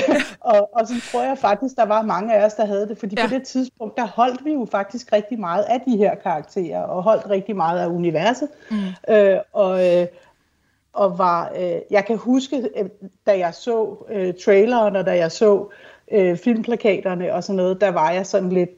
[0.50, 3.14] og, og så tror jeg faktisk, der var mange af os, der havde det, fordi
[3.18, 3.26] ja.
[3.26, 7.02] på det tidspunkt, der holdt vi jo faktisk rigtig meget af de her karakterer, og
[7.02, 8.48] holdt rigtig meget af universet.
[8.70, 8.76] Mm.
[9.14, 10.06] Øh, og, øh,
[10.92, 12.88] og var, øh, jeg kan huske, øh,
[13.26, 15.68] da jeg så øh, traileren, og da jeg så
[16.12, 18.70] øh, filmplakaterne og sådan noget, der var jeg sådan lidt,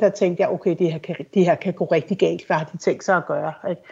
[0.00, 2.64] der tænkte jeg, okay, det her kan, det her kan gå rigtig galt, hvad har
[2.64, 3.52] de tænkt sig at gøre?
[3.70, 3.82] Ikke?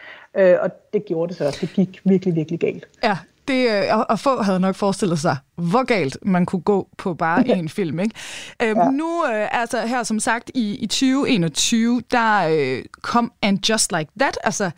[0.52, 2.88] Øh, og det gjorde det så også, det gik virkelig, virkelig galt.
[3.02, 3.18] Ja,
[3.48, 7.48] det, øh, og få havde nok forestillet sig, hvor galt man kunne gå på bare
[7.48, 8.00] en film.
[8.00, 8.14] Ikke?
[8.62, 8.90] Øhm, ja.
[8.90, 14.10] Nu, øh, altså her som sagt, i, i 2021, der øh, kom And Just Like
[14.20, 14.70] That, altså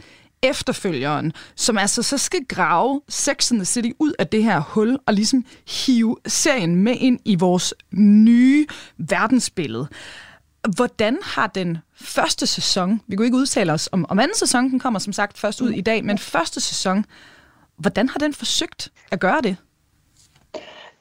[0.42, 4.98] efterfølgeren, som altså så skal grave Sex and the City ud af det her hul
[5.06, 8.66] og ligesom hive serien med ind i vores nye
[8.98, 9.88] verdensbillede.
[10.76, 14.78] Hvordan har den første sæson, vi kunne ikke udtale os om, om anden sæson, den
[14.78, 17.04] kommer som sagt først ud i dag, men første sæson,
[17.76, 19.56] hvordan har den forsøgt at gøre det?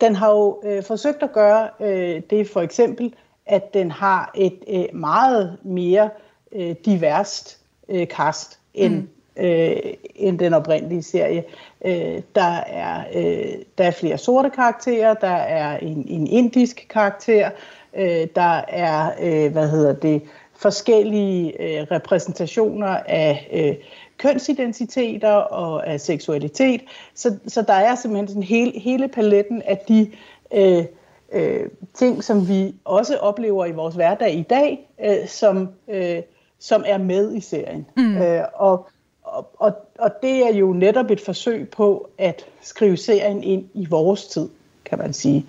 [0.02, 3.13] Den har jo øh, forsøgt at gøre øh, det for eksempel,
[3.45, 6.10] at den har et øh, meget mere
[6.52, 9.76] øh, diverst øh, cast end mm øh,
[10.15, 11.43] end den oprindelige serie.
[11.86, 17.50] Øh, der, er, øh, der er flere sorte karakterer, der er en, en indisk karakter,
[17.97, 20.21] øh, der er, øh, hvad hedder det,
[20.56, 23.75] forskellige øh, repræsentationer af øh,
[24.17, 26.82] kønsidentiteter og af seksualitet.
[27.15, 30.12] Så, så der er simpelthen sådan hele, hele paletten af de
[30.54, 30.86] øh,
[31.32, 36.21] øh, ting, som vi også oplever i vores hverdag i dag, øh, som, øh,
[36.60, 37.86] som er med i serien.
[37.97, 38.17] Mm.
[38.17, 38.88] Øh, og
[39.23, 43.86] og, og, og det er jo netop et forsøg på at skrive serien ind i
[43.86, 44.49] vores tid,
[44.86, 45.45] kan man sige.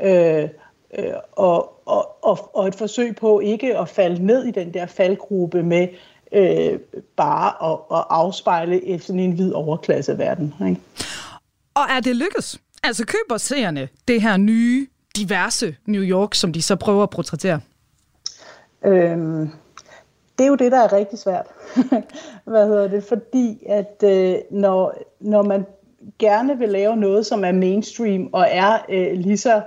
[0.00, 0.48] Øh,
[0.98, 4.86] øh, og, og, og, og et forsøg på ikke at falde ned i den der
[4.86, 5.88] faldgruppe med
[6.32, 6.78] øh,
[7.16, 10.54] bare at, at afspejle et, sådan en hvid overklasseverden.
[10.68, 10.80] Ikke?
[11.74, 12.60] Og er det lykkes?
[12.82, 17.60] Altså køber seerne det her nye, diverse New York, som de så prøver at portrættere?
[18.84, 19.50] Øhm,
[20.38, 21.46] det er jo det, der er rigtig svært.
[22.44, 23.04] Hvad hedder det?
[23.04, 25.66] Fordi at øh, når, når man
[26.18, 29.62] gerne vil lave noget, som er mainstream og er øh, lige så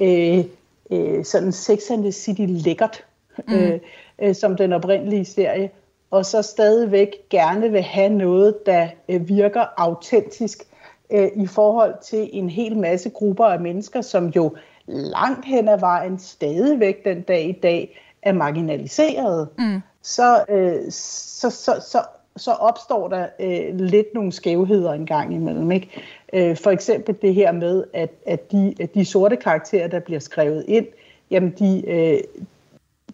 [0.00, 0.44] øh,
[0.90, 3.04] øh, sådan Sex and the City lækkert,
[3.48, 3.54] mm.
[3.54, 3.80] øh,
[4.22, 5.70] øh, som den oprindelige serie,
[6.10, 10.62] og så stadigvæk gerne vil have noget, der øh, virker autentisk
[11.10, 15.78] øh, i forhold til en hel masse grupper af mennesker, som jo langt hen ad
[15.78, 19.48] vejen stadigvæk den dag i dag er marginaliseret.
[19.58, 22.02] Mm så, øh, så, så, så,
[22.36, 25.72] så opstår der øh, lidt nogle skævheder en gang imellem.
[25.72, 26.02] Ikke?
[26.36, 30.20] Øh, for eksempel det her med, at, at, de, at de sorte karakterer, der bliver
[30.20, 30.86] skrevet ind,
[31.30, 32.18] jamen de, øh,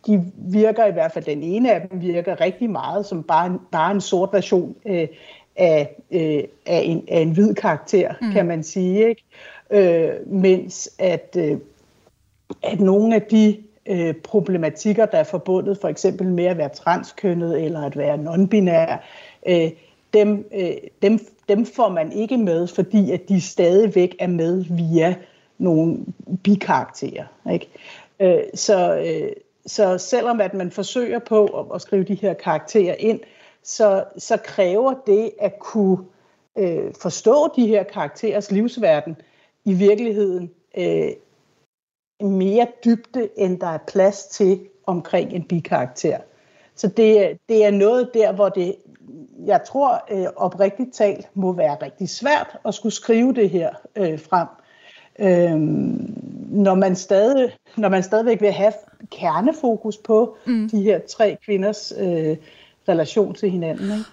[0.07, 3.91] de virker i hvert fald, den ene af dem virker rigtig meget som bare, bare
[3.91, 5.09] en sort version øh,
[5.57, 8.33] af, øh, af, en, af en hvid karakter, mm.
[8.33, 9.09] kan man sige.
[9.09, 9.23] Ikke?
[9.71, 11.59] Øh, mens at, øh,
[12.63, 13.57] at nogle af de
[13.87, 18.97] øh, problematikker, der er forbundet for eksempel med at være transkønnet eller at være non-binær,
[19.47, 19.71] øh,
[20.13, 25.15] dem, øh, dem, dem får man ikke med, fordi at de stadigvæk er med via
[25.59, 25.99] nogle
[26.45, 27.25] bikarakterer.
[27.53, 27.69] Ikke?
[28.21, 29.33] Øh, så, øh,
[29.67, 33.21] så selvom at man forsøger på at, at skrive de her karakterer ind,
[33.63, 35.99] så, så kræver det at kunne
[36.59, 39.17] øh, forstå de her karakterers livsverden
[39.65, 41.11] i virkeligheden øh,
[42.21, 46.19] mere dybde, end der er plads til omkring en bikarakter.
[46.75, 48.77] Så det, det er noget der, hvor det,
[49.47, 54.21] jeg tror øh, oprigtigt talt, må være rigtig svært at skulle skrive det her øh,
[54.21, 54.49] frem.
[55.19, 56.15] Øhm,
[56.49, 58.73] når, man stadig, når man stadigvæk vil have
[59.11, 60.69] kernefokus på mm.
[60.71, 62.37] de her tre kvinders øh,
[62.89, 63.85] relation til hinanden.
[63.85, 64.05] Ikke?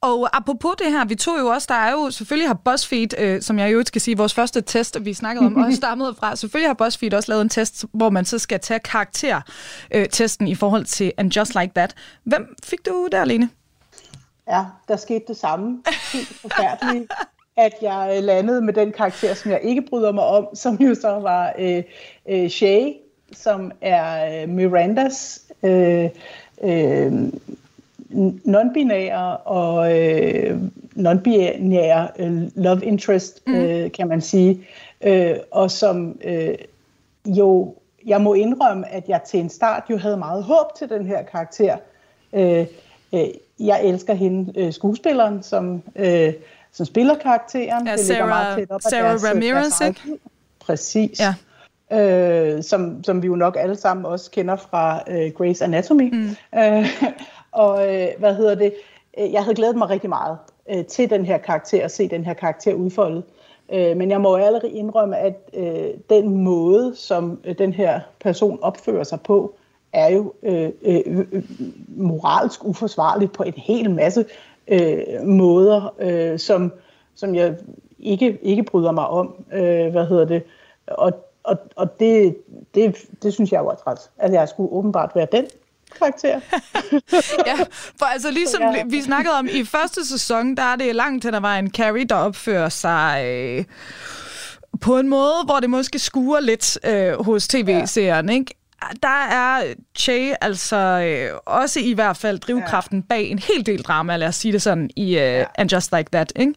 [0.00, 3.42] Og apropos det her, vi tog jo også, der er jo, selvfølgelig har BuzzFeed, øh,
[3.42, 6.68] som jeg jo skal sige, vores første test, vi snakkede om, også stammet fra, selvfølgelig
[6.68, 10.84] har BuzzFeed også lavet en test, hvor man så skal tage karaktertesten øh, i forhold
[10.84, 11.94] til And Just Like That.
[12.24, 13.48] Hvem fik du der, Lene?
[14.48, 15.82] Ja, der skete det samme.
[16.12, 17.12] Helt forfærdeligt,
[17.56, 20.94] at jeg øh, landede med den karakter, som jeg ikke bryder mig om, som jo
[20.94, 21.82] så var øh,
[22.28, 22.92] øh, Shay,
[23.32, 26.08] som er øh, Mirandas øh,
[26.62, 27.12] øh,
[28.44, 30.60] non-binære og øh,
[30.96, 33.54] non-binære øh, love interest, mm.
[33.54, 34.66] øh, kan man sige.
[35.00, 36.54] Øh, og som øh,
[37.26, 37.74] jo,
[38.06, 41.22] jeg må indrømme, at jeg til en start jo havde meget håb til den her
[41.22, 41.76] karakter.
[42.32, 42.66] Øh,
[43.14, 43.26] øh,
[43.60, 46.32] jeg elsker hende, øh, skuespilleren, som, øh,
[46.72, 47.86] som spiller karakteren.
[47.86, 50.18] Ja, det Sarah, meget tæt op Sarah deres, Ramirez, deres ikke?
[50.60, 51.20] Præcis.
[51.20, 51.34] Ja.
[51.92, 56.14] Øh, som, som vi jo nok alle sammen også kender fra øh, Grey's Anatomy.
[56.14, 56.58] Mm.
[56.58, 56.86] Øh,
[57.52, 58.74] og øh, hvad hedder det?
[59.18, 60.38] Øh, jeg havde glædet mig rigtig meget
[60.70, 63.24] øh, til den her karakter, at se den her karakter udfoldet.
[63.72, 68.58] Øh, men jeg må allerede indrømme, at øh, den måde, som øh, den her person
[68.62, 69.54] opfører sig på,
[69.96, 71.26] er jo øh, øh,
[71.88, 74.24] moralsk uforsvarligt på en hel masse
[74.68, 76.72] øh, måder, øh, som,
[77.14, 77.54] som jeg
[77.98, 79.34] ikke, ikke bryder mig om.
[79.52, 80.42] Øh, hvad hedder det?
[80.86, 82.36] Og, og, og det,
[82.74, 84.10] det, det synes jeg var træt.
[84.18, 85.44] At jeg skulle åbenbart være den
[85.98, 86.40] karakter.
[87.50, 87.56] ja,
[87.98, 88.84] for altså ligesom ja.
[88.86, 92.16] vi snakkede om i første sæson, der er det langt hen ad vejen Carrie, der
[92.16, 93.24] opfører sig...
[93.26, 93.64] Øh,
[94.80, 98.54] på en måde, hvor det måske skuer lidt øh, hos tv-serien, ikke?
[99.02, 103.04] Der er Che altså øh, også i hvert fald drivkraften ja.
[103.08, 105.44] bag en hel del drama, lad os sige det sådan, i uh, ja.
[105.54, 106.32] And Just Like That.
[106.36, 106.54] Ikke?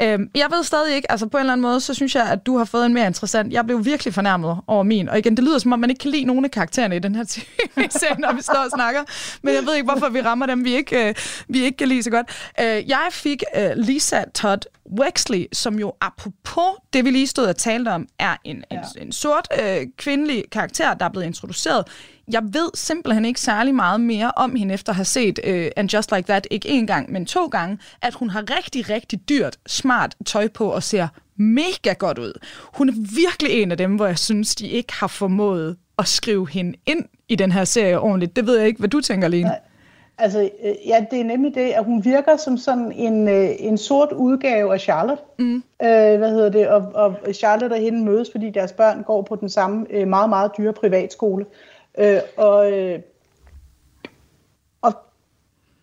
[0.00, 0.12] Ja.
[0.12, 2.46] Øhm, jeg ved stadig ikke, altså på en eller anden måde, så synes jeg, at
[2.46, 3.52] du har fået en mere interessant.
[3.52, 6.10] Jeg blev virkelig fornærmet over min, og igen, det lyder som om, man ikke kan
[6.10, 9.00] lide nogen af karaktererne i den her tv-serie, når vi står og snakker,
[9.42, 11.14] men jeg ved ikke, hvorfor vi rammer dem, vi ikke, øh,
[11.48, 12.26] vi ikke kan lide så godt.
[12.60, 14.60] Øh, jeg fik øh, Lisa Todd
[15.00, 18.76] Wexley, som jo apropos det, vi lige stod og talte om, er en, ja.
[18.76, 21.67] en, en sort øh, kvindelig karakter, der er blevet introduceret.
[22.32, 25.94] Jeg ved simpelthen ikke særlig meget mere om hende, efter at have set øh, And
[25.94, 29.56] Just Like That, ikke én gang, men to gange, at hun har rigtig, rigtig dyrt,
[29.66, 32.32] smart tøj på og ser mega godt ud.
[32.74, 36.48] Hun er virkelig en af dem, hvor jeg synes, de ikke har formået at skrive
[36.48, 38.36] hende ind i den her serie ordentligt.
[38.36, 39.48] Det ved jeg ikke, hvad du tænker, Lene.
[39.48, 39.58] Nej.
[40.18, 43.78] Altså, øh, ja, det er nemlig det, at hun virker som sådan en, øh, en
[43.78, 45.22] sort udgave af Charlotte.
[45.38, 45.56] Mm.
[45.56, 46.68] Øh, hvad hedder det?
[46.68, 50.28] Og, og Charlotte og hende mødes, fordi deres børn går på den samme øh, meget,
[50.28, 51.46] meget dyre privatskole.
[51.98, 53.00] Øh, og, øh,
[54.82, 54.92] og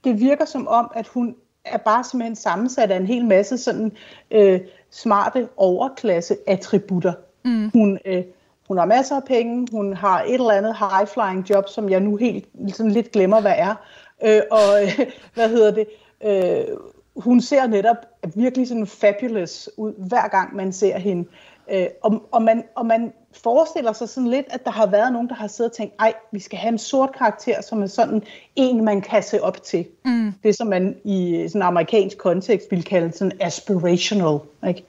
[0.03, 3.91] det virker som om, at hun er bare simpelthen sammensat af en hel masse sådan
[4.31, 4.59] øh,
[4.91, 7.13] smarte overklasse-attributter.
[7.45, 7.69] Mm.
[7.69, 8.23] Hun, øh,
[8.67, 12.15] hun har masser af penge, hun har et eller andet high-flying job, som jeg nu
[12.15, 13.75] helt sådan lidt glemmer, hvad er.
[14.23, 14.99] Øh, og øh,
[15.35, 15.87] hvad hedder det?
[16.23, 16.77] Øh,
[17.15, 17.97] hun ser netop
[18.35, 21.29] virkelig sådan fabulous ud, hver gang man ser hende.
[21.71, 25.29] Øh, og, og, man, og man forestiller sig sådan lidt, at der har været nogen,
[25.29, 28.23] der har siddet og tænkt, ej, vi skal have en sort karakter, som er sådan
[28.55, 29.85] en, man kan se op til.
[30.05, 30.33] Mm.
[30.43, 34.39] Det, som man i sådan en amerikansk kontekst vil kalde sådan aspirational.
[34.67, 34.85] Ikke?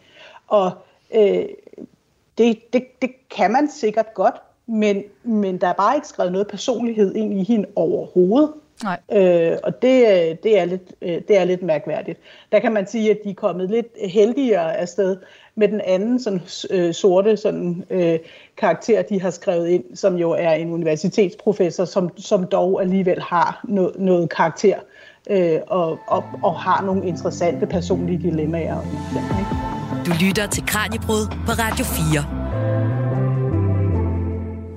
[0.46, 0.70] Og
[1.14, 1.44] øh,
[2.38, 4.34] det, det, det kan man sikkert godt,
[4.66, 8.52] men, men der er bare ikke skrevet noget personlighed ind i hende overhovedet.
[8.82, 8.98] Nej.
[9.12, 10.02] Øh, og det,
[10.42, 12.18] det, er lidt, øh, det er lidt mærkværdigt.
[12.52, 15.16] Der kan man sige, at de er kommet lidt heldigere afsted
[15.54, 18.18] med den anden sådan, øh, sorte sådan, øh,
[18.56, 23.60] karakter, de har skrevet ind, som jo er en universitetsprofessor, som, som dog alligevel har
[23.64, 24.78] no, noget karakter
[25.30, 28.80] øh, og, og, og har nogle interessante personlige dilemmaer.
[30.06, 32.45] Du lytter til Kranjebrud på Radio 4.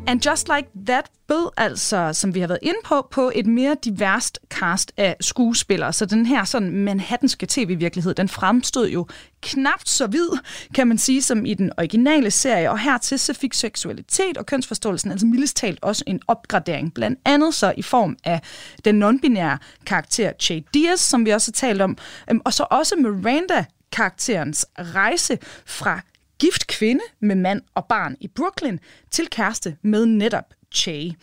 [0.09, 3.77] And Just Like That bød altså, som vi har været inde på, på et mere
[3.85, 5.93] diverst cast af skuespillere.
[5.93, 9.07] Så den her sådan manhattanske tv-virkelighed, den fremstod jo
[9.41, 10.29] knapt så vid,
[10.75, 12.71] kan man sige, som i den originale serie.
[12.71, 16.93] Og hertil så fik seksualitet og kønsforståelsen altså mildest talt også en opgradering.
[16.93, 18.41] Blandt andet så i form af
[18.85, 21.97] den non-binære karakter Che Diaz, som vi også har talt om.
[22.29, 26.01] Øhm, og så også Miranda karakterens rejse fra
[26.39, 28.77] gift kvinde med mand og barn i Brooklyn
[29.11, 31.15] til kæreste med netop Che.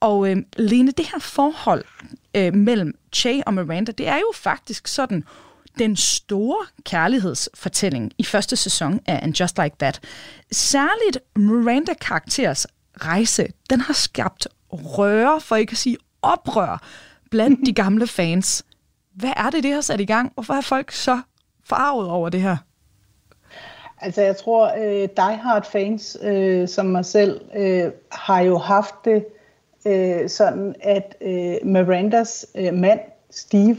[0.00, 1.84] Og øh, Lene, det her forhold
[2.36, 5.24] øh, mellem Che og Miranda, det er jo faktisk sådan
[5.78, 10.00] den store kærlighedsfortælling i første sæson af And Just Like That.
[10.52, 12.66] Særligt Miranda-karakteres
[13.00, 16.82] rejse, den har skabt røre, for ikke at sige oprør,
[17.30, 18.64] blandt de gamle fans.
[19.14, 20.32] Hvad er det, det har sat i gang?
[20.34, 21.20] Hvorfor er folk så
[21.64, 22.56] farvet over det her?
[24.00, 28.94] Altså jeg tror, øh, Die Hard fans øh, som mig selv øh, har jo haft
[29.04, 29.24] det
[29.86, 33.78] øh, sådan, at øh, Mirandas øh, mand, Steve,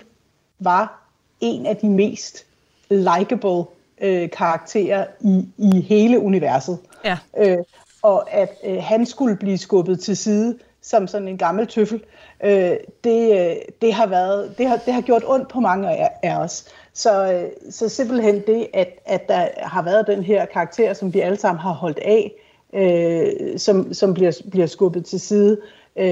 [0.60, 1.08] var
[1.40, 2.46] en af de mest
[2.90, 3.64] likable
[4.02, 6.80] øh, karakterer i, i hele universet.
[7.06, 7.18] Ja.
[7.38, 7.58] Øh,
[8.02, 12.04] og at øh, han skulle blive skubbet til side som sådan en gammel tøffel,
[12.44, 16.10] øh, det, øh, det, har været, det, har, det har gjort ondt på mange af,
[16.24, 16.66] af os.
[16.94, 21.20] Så, øh, så simpelthen det, at, at der har været den her karakter, som vi
[21.20, 22.32] alle sammen har holdt af,
[22.74, 25.58] øh, som, som bliver, bliver skubbet til side,
[25.96, 26.06] øh,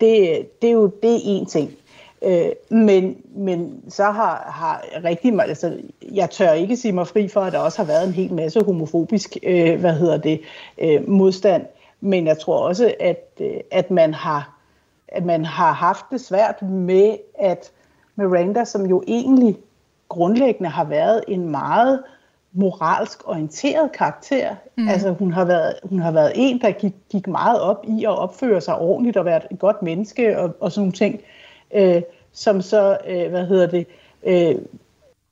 [0.00, 1.70] det, det er jo det er en ting.
[2.22, 5.78] Øh, men, men så har, har rigtig meget, altså
[6.12, 8.64] jeg tør ikke sige mig fri for, at der også har været en hel masse
[8.64, 10.40] homofobisk, øh, hvad hedder det,
[10.78, 11.66] øh, modstand.
[12.00, 14.58] Men jeg tror også, at, øh, at, man har,
[15.08, 17.70] at man har haft det svært med, at
[18.16, 19.56] Miranda, som jo egentlig
[20.08, 22.02] grundlæggende har været en meget
[22.52, 24.54] moralsk orienteret karakter.
[24.76, 24.88] Mm.
[24.88, 28.18] Altså hun har, været, hun har været en, der gik, gik meget op i at
[28.18, 31.20] opføre sig ordentligt og være et godt menneske og, og sådan nogle ting,
[31.74, 32.02] øh,
[32.32, 33.86] som så, øh, hvad hedder det,
[34.22, 34.54] øh,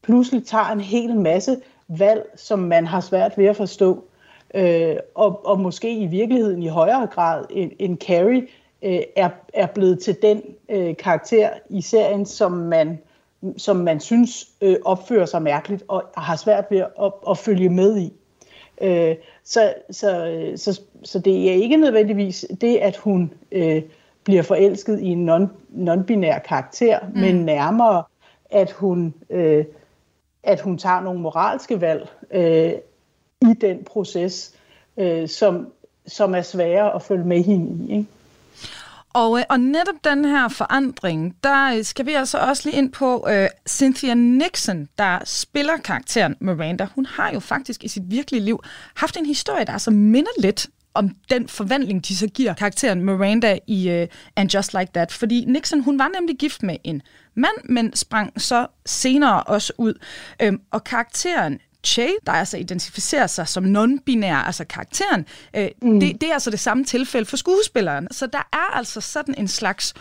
[0.02, 1.56] pludselig tager en hel masse
[1.88, 4.04] valg, som man har svært ved at forstå.
[4.54, 8.46] Øh, og, og måske i virkeligheden i højere grad end, end Carrie
[8.82, 12.98] øh, er, er blevet til den øh, karakter i serien, som man
[13.56, 17.98] som man synes øh, opfører sig mærkeligt og har svært ved at, at følge med
[17.98, 18.12] i.
[18.80, 23.82] Øh, så, så, så, så det er ikke nødvendigvis det, at hun øh,
[24.24, 27.20] bliver forelsket i en non, non-binær karakter, mm.
[27.20, 28.02] men nærmere,
[28.50, 29.64] at hun, øh,
[30.42, 32.72] at hun tager nogle moralske valg øh,
[33.42, 34.54] i den proces,
[34.96, 35.72] øh, som,
[36.06, 37.96] som er svære at følge med hende i.
[37.96, 38.06] Ikke?
[39.16, 42.92] Og, øh, og netop den her forandring, der øh, skal vi altså også lige ind
[42.92, 46.88] på øh, Cynthia Nixon, der spiller karakteren Miranda.
[46.94, 48.60] Hun har jo faktisk i sit virkelige liv
[48.96, 53.58] haft en historie, der altså minder lidt om den forvandling, de så giver karakteren Miranda
[53.66, 55.12] i uh, And Just Like That.
[55.12, 57.02] Fordi Nixon, hun var nemlig gift med en
[57.34, 59.94] mand, men sprang så senere også ud.
[60.42, 65.26] Øhm, og karakteren Che, der altså identificerer sig som non-binær, altså karakteren,
[65.56, 66.00] øh, mm.
[66.00, 68.08] det, det er altså det samme tilfælde for skuespilleren.
[68.10, 69.94] Så der er altså sådan en slags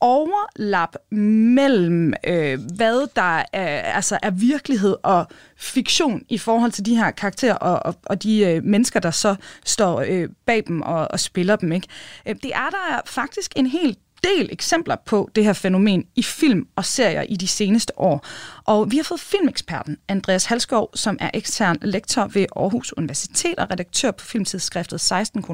[0.00, 6.96] overlap mellem, øh, hvad der er, altså er virkelighed og fiktion i forhold til de
[6.96, 11.08] her karakterer og, og, og de øh, mennesker, der så står øh, bag dem og,
[11.10, 11.72] og spiller dem.
[11.72, 11.88] Ikke?
[12.26, 16.66] Øh, det er der faktisk en helt del eksempler på det her fænomen i film
[16.76, 18.26] og serier i de seneste år.
[18.64, 23.70] Og vi har fået filmeksperten Andreas Halskov, som er ekstern lektor ved Aarhus Universitet og
[23.70, 25.44] redaktør på filmtidsskriftet 16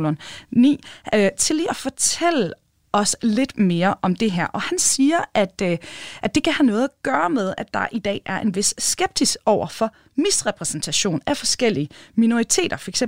[1.14, 2.52] øh, til lige at fortælle
[2.92, 4.46] os lidt mere om det her.
[4.46, 5.78] Og han siger, at, øh,
[6.22, 8.74] at det kan have noget at gøre med, at der i dag er en vis
[8.78, 13.02] skeptisk over for misrepræsentation af forskellige minoriteter, f.eks.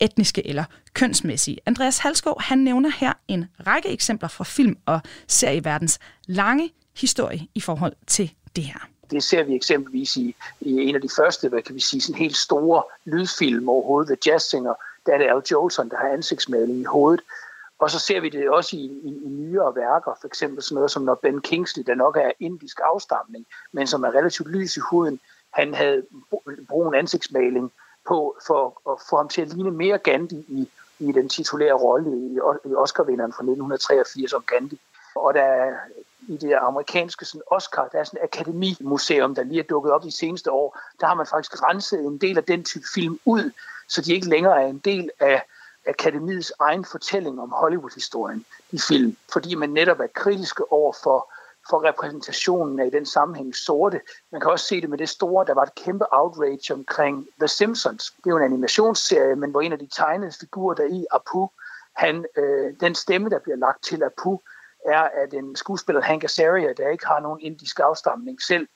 [0.00, 0.64] etniske eller
[0.94, 1.58] kønsmæssige.
[1.66, 7.60] Andreas Halskov han nævner her en række eksempler fra film- og serieverdens lange historie i
[7.60, 8.88] forhold til det her.
[9.10, 12.18] Det ser vi eksempelvis i, i en af de første, hvad kan vi sige, sådan
[12.18, 14.74] helt store lydfilm overhovedet, The Jazz Singer,
[15.06, 17.20] der er det Al Jolson, der har ansigtsmaling i hovedet,
[17.82, 20.90] og så ser vi det også i, i, i nyere værker, for eksempel sådan noget
[20.90, 24.80] som når Ben Kingsley, der nok er indisk afstamning, men som er relativt lys i
[24.90, 25.20] huden,
[25.52, 26.02] han havde
[26.68, 27.72] brun ansigtsmaling
[28.06, 30.68] på for at få ham til at ligne mere Gandhi i,
[30.98, 32.34] i den titulære rolle i,
[32.70, 34.80] i Oscar-vinderen fra 1983 om Gandhi.
[35.14, 35.74] Og der er
[36.28, 40.02] i det amerikanske sådan Oscar, der er sådan et akademimuseum, der lige er dukket op
[40.02, 43.50] de seneste år, der har man faktisk renset en del af den type film ud,
[43.88, 45.42] så de ikke længere er en del af
[45.86, 51.32] akademiets egen fortælling om Hollywood-historien i film, fordi man netop er kritiske over for,
[51.70, 54.00] for repræsentationen af i den sammenhæng sorte.
[54.32, 57.48] Man kan også se det med det store, der var et kæmpe outrage omkring The
[57.48, 58.10] Simpsons.
[58.16, 61.48] Det er jo en animationsserie, men hvor en af de tegnede figurer der i, Apu,
[61.96, 64.38] han, øh, den stemme, der bliver lagt til Apu,
[64.86, 68.68] er at den skuespiller Hank Azaria, der ikke har nogen indisk afstamning selv.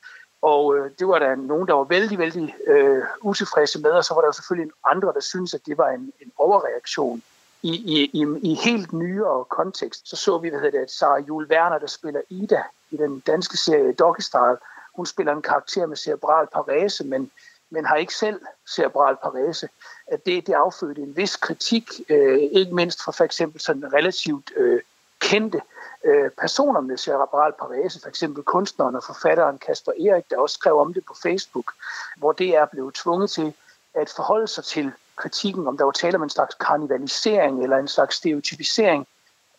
[0.52, 4.14] Og øh, det var der nogen, der var vældig, vældig øh, utilfredse med, og så
[4.14, 7.22] var der jo selvfølgelig andre, der syntes, at det var en, en overreaktion.
[7.62, 11.28] I, i, i, i helt nyere kontekst, så så vi, hvad hedder det, at Sarah
[11.28, 14.56] Jule Werner, der spiller Ida i den danske serie Doggy Style,
[14.96, 17.30] hun spiller en karakter med cerebral parese, men,
[17.70, 18.40] men har ikke selv
[18.74, 19.68] cerebral parese.
[20.06, 24.52] At det, det affødte en vis kritik, øh, ikke mindst fra for eksempel sådan relativt
[24.56, 24.80] øh,
[25.20, 25.75] kendte Øh,
[26.06, 30.78] Øh, personer med cerebral parese, for eksempel kunstneren og forfatteren Kasper Erik, der også skrev
[30.78, 31.72] om det på Facebook,
[32.16, 33.54] hvor det er blevet tvunget til
[33.94, 37.88] at forholde sig til kritikken, om der var tale om en slags karnivalisering eller en
[37.88, 39.06] slags stereotypisering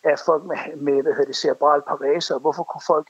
[0.04, 3.08] af folk med, med hvad hedder det, cerebral parese, og hvorfor kunne folk,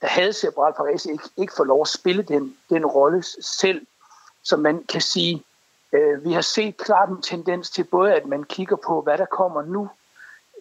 [0.00, 3.86] der havde cerebral parese, ikke, ikke få lov at spille den, den rolle selv,
[4.42, 5.44] som man kan sige,
[5.92, 9.26] øh, vi har set klart en tendens til både, at man kigger på, hvad der
[9.26, 9.90] kommer nu,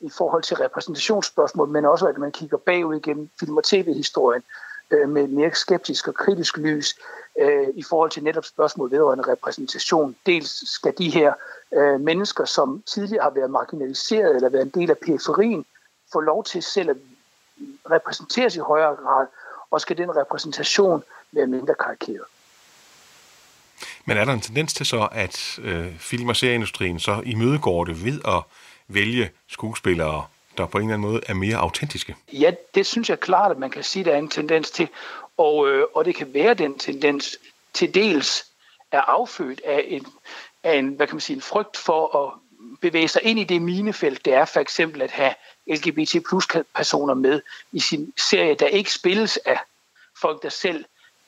[0.01, 4.43] i forhold til repræsentationsspørgsmål, men også at man kigger bagud igennem film- og tv-historien,
[4.91, 6.95] øh, med mere skeptisk og kritisk lys
[7.39, 10.15] øh, i forhold til netop spørgsmål vedrørende repræsentation.
[10.25, 11.33] Dels skal de her
[11.73, 15.65] øh, mennesker, som tidligere har været marginaliseret eller været en del af periferien,
[16.13, 16.97] få lov til selv at
[17.91, 19.27] repræsenteres i højere grad,
[19.71, 22.25] og skal den repræsentation være mindre karikeret.
[24.05, 28.05] Men er der en tendens til så, at øh, film- og serieindustrien så imødegår det
[28.05, 28.43] ved at
[28.89, 30.25] vælge skuespillere,
[30.57, 32.15] der på en eller anden måde er mere autentiske?
[32.33, 34.87] Ja, det synes jeg klart, at man kan sige, at der er en tendens til.
[35.37, 37.37] Og, øh, og det kan være den tendens
[37.73, 38.45] til dels
[38.91, 40.05] er affødt af en,
[40.63, 42.33] af en, hvad kan man sige, en frygt for at
[42.81, 45.33] bevæge sig ind i det minefelt, det er for eksempel at have
[45.67, 49.59] LGBT plus personer med i sin serie, der ikke spilles af
[50.21, 50.85] folk, der selv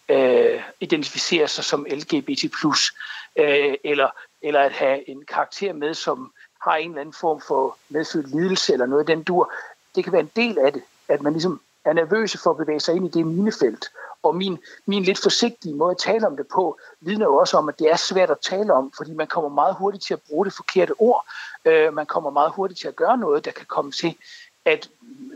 [0.10, 2.94] øh, identificerer sig som LGBT plus,
[3.36, 4.10] øh, eller,
[4.42, 6.34] eller at have en karakter med, som
[6.64, 9.54] har en eller anden form for medfødt lidelse eller noget den dur.
[9.96, 12.80] Det kan være en del af det, at man ligesom er nervøse for at bevæge
[12.80, 13.92] sig ind i det minefelt.
[14.24, 17.70] Og min, min lidt forsigtige måde at tale om det på, vidner jo også om,
[17.70, 20.46] at det er svært at tale om, fordi man kommer meget hurtigt til at bruge
[20.46, 21.26] det forkerte ord.
[21.66, 24.18] Øh, man kommer meget hurtigt til at gøre noget, der kan komme til
[24.66, 24.90] at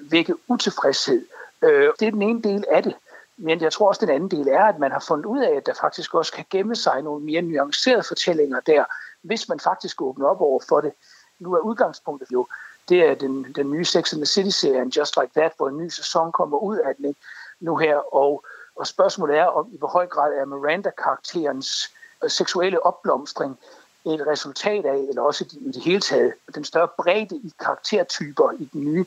[0.09, 1.25] vække utilfredshed.
[1.61, 2.95] Øh, det er den ene del af det.
[3.37, 5.55] Men jeg tror også, at den anden del er, at man har fundet ud af,
[5.55, 8.83] at der faktisk også kan gemme sig nogle mere nuancerede fortællinger der,
[9.21, 10.91] hvis man faktisk åbner op over for det.
[11.39, 12.47] Nu er udgangspunktet jo,
[12.89, 15.89] det er den, den nye Sex and the City-serien Just Like That, hvor en ny
[15.89, 17.15] sæson kommer ud af den
[17.59, 18.15] nu her.
[18.15, 21.91] Og, og spørgsmålet er, om i hvor høj grad er Miranda-karakterens
[22.23, 23.59] øh, seksuelle opblomstring
[24.05, 28.69] et resultat af, eller også i det hele taget, den større bredde i karaktertyper i
[28.73, 29.05] den nye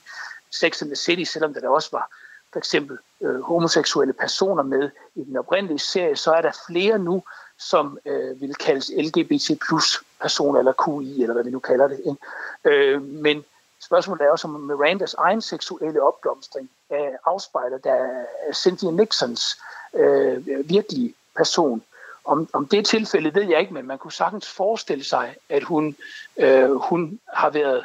[0.51, 2.11] Sex and the City, selvom der også var
[2.53, 7.23] for eksempel øh, homoseksuelle personer med i den oprindelige serie, så er der flere nu,
[7.59, 12.01] som øh, vil kaldes LGBT plus personer, eller QI, eller hvad vi nu kalder det.
[12.05, 12.17] Ikke?
[12.65, 13.45] Øh, men
[13.81, 19.61] spørgsmålet er også, om Mirandas egen seksuelle opblomstring øh, afspejler der Cynthia Nixons
[19.95, 21.83] øh, virkelige person.
[22.25, 25.97] Om, om det tilfælde ved jeg ikke, men man kunne sagtens forestille sig, at hun,
[26.37, 27.85] øh, hun har været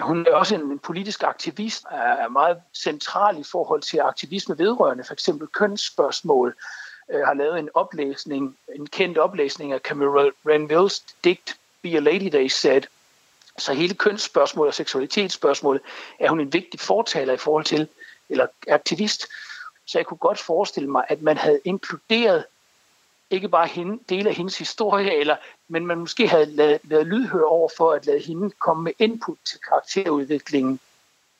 [0.00, 5.12] hun er også en politisk aktivist, er meget central i forhold til aktivisme vedrørende, for
[5.12, 6.56] eksempel kønsspørgsmål,
[7.10, 12.30] øh, har lavet en oplæsning, en kendt oplæsning af Camilla Renvilles digt Be a Lady
[12.30, 12.82] They Said.
[13.58, 15.82] Så hele kønsspørgsmålet og seksualitetsspørgsmålet
[16.20, 17.88] er hun en vigtig fortaler i forhold til,
[18.28, 19.26] eller aktivist.
[19.86, 22.44] Så jeg kunne godt forestille mig, at man havde inkluderet
[23.30, 25.36] ikke bare hende, dele af hendes historie, eller,
[25.68, 29.36] men man måske havde lavet, lavet lydhør over for at lade hende komme med input
[29.44, 30.80] til karakterudviklingen.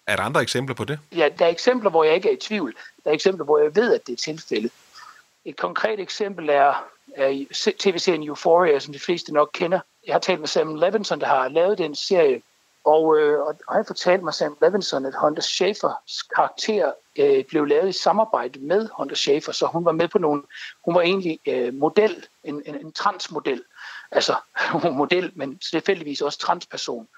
[0.06, 0.98] Er der andre eksempler på det?
[1.12, 2.74] Ja, der er eksempler, hvor jeg ikke er i tvivl.
[3.04, 4.72] Der er eksempler, hvor jeg ved, at det er tilfældet.
[5.46, 6.84] Et konkret eksempel er,
[7.14, 7.44] er
[7.78, 9.80] tv-serien Euphoria, som de fleste nok kender.
[10.06, 12.42] Jeg har talt med Sam Levinson, der har lavet den serie,
[12.84, 17.88] og, øh, og han fortalte mig, Sam Levinson, at Hunter Schaefers karakter øh, blev lavet
[17.88, 20.42] i samarbejde med Hunter Schaefer, så hun var med på nogle,
[20.84, 23.62] hun var egentlig øh, model, en, en, en transmodel,
[24.10, 24.34] altså
[24.92, 27.08] model, men tilfældigvis også transperson.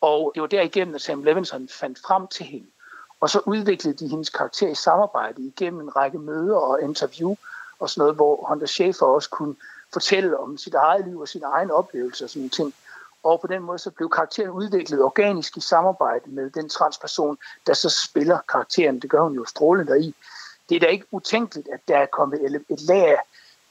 [0.00, 2.66] Og det var derigennem, at Sam Levinson fandt frem til hende.
[3.20, 7.34] Og så udviklede de hendes karakter i samarbejde igennem en række møder og interview
[7.80, 9.54] og sådan noget, hvor Honda Schaefer også kunne
[9.92, 12.74] fortælle om sit eget liv og sin egen oplevelse og sådan nogle ting.
[13.22, 17.74] Og på den måde så blev karakteren udviklet organisk i samarbejde med den transperson, der
[17.74, 19.00] så spiller karakteren.
[19.00, 20.14] Det gør hun jo strålende i.
[20.68, 23.20] Det er da ikke utænkeligt, at der er kommet et lag af,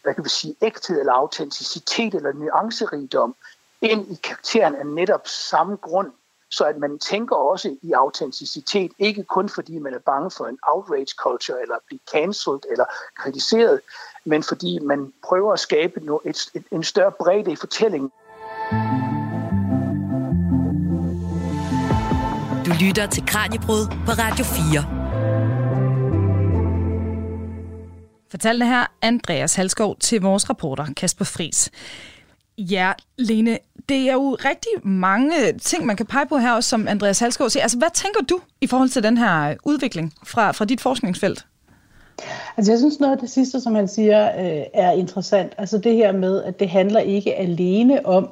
[0.03, 3.35] hvad kan vi sige, ægthed eller autenticitet eller nuancerigdom
[3.81, 6.11] ind i karakteren af netop samme grund,
[6.51, 10.57] så at man tænker også i autenticitet, ikke kun fordi man er bange for en
[10.63, 12.85] outrage culture, eller at blive cancelled eller
[13.15, 13.81] kritiseret,
[14.25, 18.11] men fordi man prøver at skabe et, et, en større bredde i fortællingen.
[22.65, 24.99] Du lytter til Kranjebrud på Radio 4.
[28.31, 31.71] Fortalte her Andreas Halskov til vores reporter Kasper Fris.
[32.59, 33.57] Ja, Lene,
[33.89, 37.49] det er jo rigtig mange ting, man kan pege på her, også som Andreas Halskov
[37.49, 37.63] siger.
[37.63, 41.45] Altså, hvad tænker du i forhold til den her øh, udvikling fra, fra dit forskningsfelt?
[42.57, 45.53] Altså jeg synes noget af det sidste, som han siger, øh, er interessant.
[45.57, 48.29] Altså det her med, at det handler ikke alene om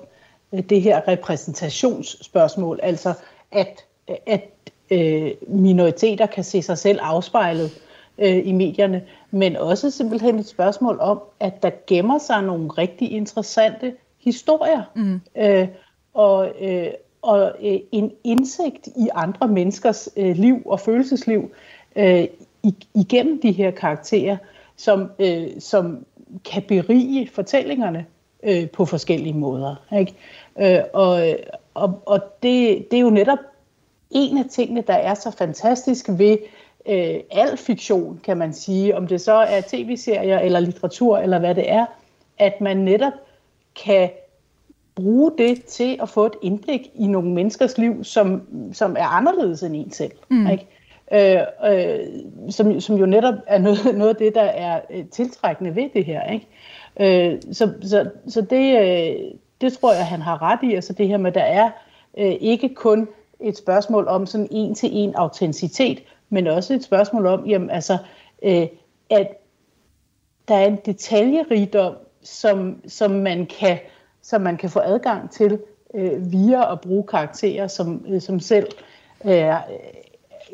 [0.53, 3.13] øh, det her repræsentationsspørgsmål, altså
[3.51, 4.49] at øh, at
[4.91, 7.71] øh, minoriteter kan se sig selv afspejlet
[8.17, 13.11] øh, i medierne, men også simpelthen et spørgsmål om, at der gemmer sig nogle rigtig
[13.11, 14.83] interessante historier.
[14.95, 15.21] Mm.
[15.37, 15.67] Øh,
[16.13, 16.87] og øh,
[17.21, 21.51] og øh, en indsigt i andre menneskers øh, liv og følelsesliv
[21.95, 22.27] øh,
[22.95, 24.37] igennem de her karakterer,
[24.75, 26.05] som, øh, som
[26.51, 28.05] kan berige fortællingerne
[28.43, 29.75] øh, på forskellige måder.
[29.91, 30.13] Ikke?
[30.59, 31.21] Øh, og
[31.77, 33.39] og, og det, det er jo netop
[34.11, 36.37] en af tingene, der er så fantastisk ved
[36.85, 41.55] øh, al fiktion, kan man sige, om det så er tv-serier eller litteratur eller hvad
[41.55, 41.85] det er,
[42.37, 43.13] at man netop
[43.85, 44.09] kan
[44.95, 48.41] bruge det til at få et indblik i nogle menneskers liv, som,
[48.73, 50.11] som er anderledes end en selv.
[50.29, 50.47] Mm.
[50.47, 50.67] Ikke?
[51.11, 51.99] Øh, øh,
[52.49, 56.05] som, som jo netop er noget, noget af det, der er øh, tiltrækkende ved det
[56.05, 56.23] her.
[56.31, 56.47] Ikke?
[56.99, 60.73] Øh, så så, så det, øh, det tror jeg, han har ret i.
[60.73, 61.69] Altså det her med, der er
[62.17, 63.07] øh, ikke kun
[63.39, 67.97] et spørgsmål om sådan en til en autenticitet, men også et spørgsmål om, jamen, altså,
[68.43, 68.67] øh,
[69.09, 69.27] at
[70.47, 71.93] der er en detaljerigdom,
[72.27, 73.79] som, som, man, kan,
[74.21, 75.59] som man kan få adgang til
[75.93, 78.67] øh, via at bruge karakterer, som, øh, som selv
[79.25, 79.53] øh,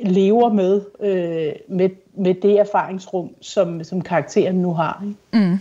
[0.04, 5.04] lever med, øh, med, med det erfaringsrum, som, som karakteren nu har.
[5.06, 5.48] Ikke?
[5.48, 5.60] Mm.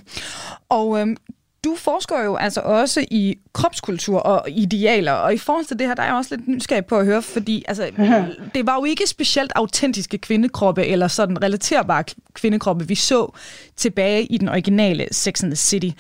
[0.69, 1.17] Og øhm,
[1.65, 5.95] du forsker jo altså også i kropskultur og idealer, og i forhold til det her,
[5.95, 7.91] der er jeg også lidt nysgerrig på at høre, fordi altså,
[8.55, 12.05] det var jo ikke specielt autentiske kvindekroppe, eller sådan relaterbare
[12.35, 13.33] kvindekroppe, vi så
[13.77, 15.91] tilbage i den originale Sex and the City.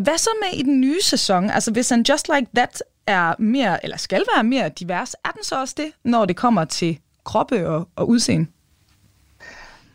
[0.00, 1.50] Hvad så med i den nye sæson?
[1.50, 5.44] Altså hvis en Just Like That er mere, eller skal være mere divers, er den
[5.44, 8.46] så også det, når det kommer til kroppe og, og udseende?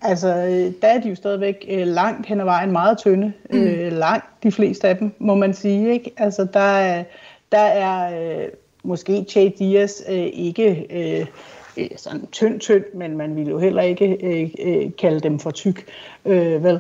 [0.02, 3.34] Altså, øh, der er de jo stadigvæk øh, langt hen ad vejen meget tynde.
[3.50, 3.64] Mm.
[3.64, 5.94] Øh, langt de fleste af dem, må man sige.
[5.94, 6.12] Ikke?
[6.18, 7.04] Altså, der er,
[7.52, 8.48] der er øh,
[8.84, 11.26] måske Che Diaz øh, ikke øh,
[11.78, 15.52] øh, sådan tynd, tynd, men man ville jo heller ikke øh, øh, kalde dem for
[15.52, 15.86] tyk.
[16.26, 16.80] Øh, vel?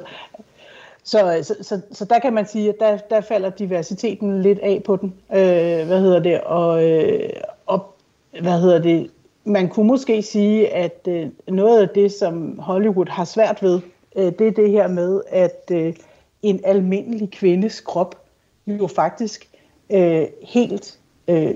[1.03, 4.81] Så, så, så, så der kan man sige, at der, der falder diversiteten lidt af
[4.85, 5.13] på den.
[5.31, 6.41] Øh, hvad hedder det?
[6.41, 7.29] Og, øh,
[7.65, 7.95] og
[8.41, 9.09] hvad hedder det?
[9.43, 13.79] Man kunne måske sige, at øh, noget af det, som Hollywood har svært ved,
[14.15, 15.93] øh, det er det her med, at øh,
[16.41, 18.25] en almindelig kvindes krop
[18.67, 19.49] jo faktisk
[19.89, 21.53] øh, helt øh,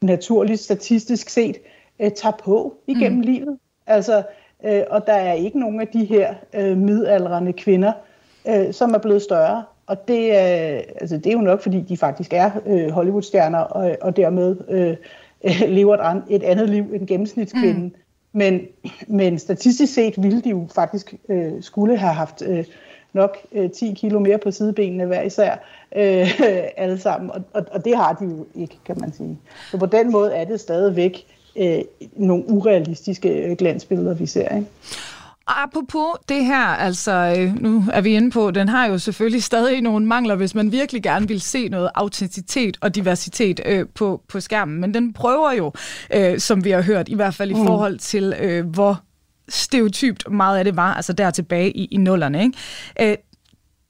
[0.00, 1.56] naturligt, statistisk set,
[2.00, 3.24] øh, tager på igennem mm.
[3.24, 3.58] livet.
[3.86, 4.22] Altså,
[4.64, 7.92] øh, og der er ikke nogen af de her øh, midaldrende kvinder,
[8.48, 9.64] øh, som er blevet større.
[9.86, 13.96] Og det, er, altså, det er jo nok, fordi de faktisk er øh, Hollywood-stjerner, og,
[14.00, 14.96] og dermed øh,
[15.44, 17.84] øh, lever et, an, et andet liv end gennemsnitskvinden.
[17.84, 17.94] Mm.
[18.32, 18.60] Men,
[19.06, 22.64] men statistisk set ville de jo faktisk øh, skulle have haft øh,
[23.12, 25.52] nok øh, 10 kilo mere på sidebenene hver især,
[25.96, 26.40] øh,
[26.76, 27.30] alle sammen.
[27.30, 29.38] Og, og, og det har de jo ikke, kan man sige.
[29.70, 31.26] Så på den måde er det stadigvæk
[31.56, 31.78] øh,
[32.16, 34.56] nogle urealistiske øh, glansbilleder, vi ser.
[34.56, 34.66] Ikke?
[35.46, 39.80] Apropos det her, altså øh, nu er vi inde på, den har jo selvfølgelig stadig
[39.80, 44.40] nogle mangler, hvis man virkelig gerne vil se noget autenticitet og diversitet øh, på, på
[44.40, 44.80] skærmen.
[44.80, 45.72] Men den prøver jo,
[46.14, 47.66] øh, som vi har hørt, i hvert fald i mm.
[47.66, 49.02] forhold til, øh, hvor
[49.48, 52.42] stereotypt meget af det var, altså der tilbage i, i nullerne.
[52.42, 52.58] Ikke?
[53.10, 53.16] Øh,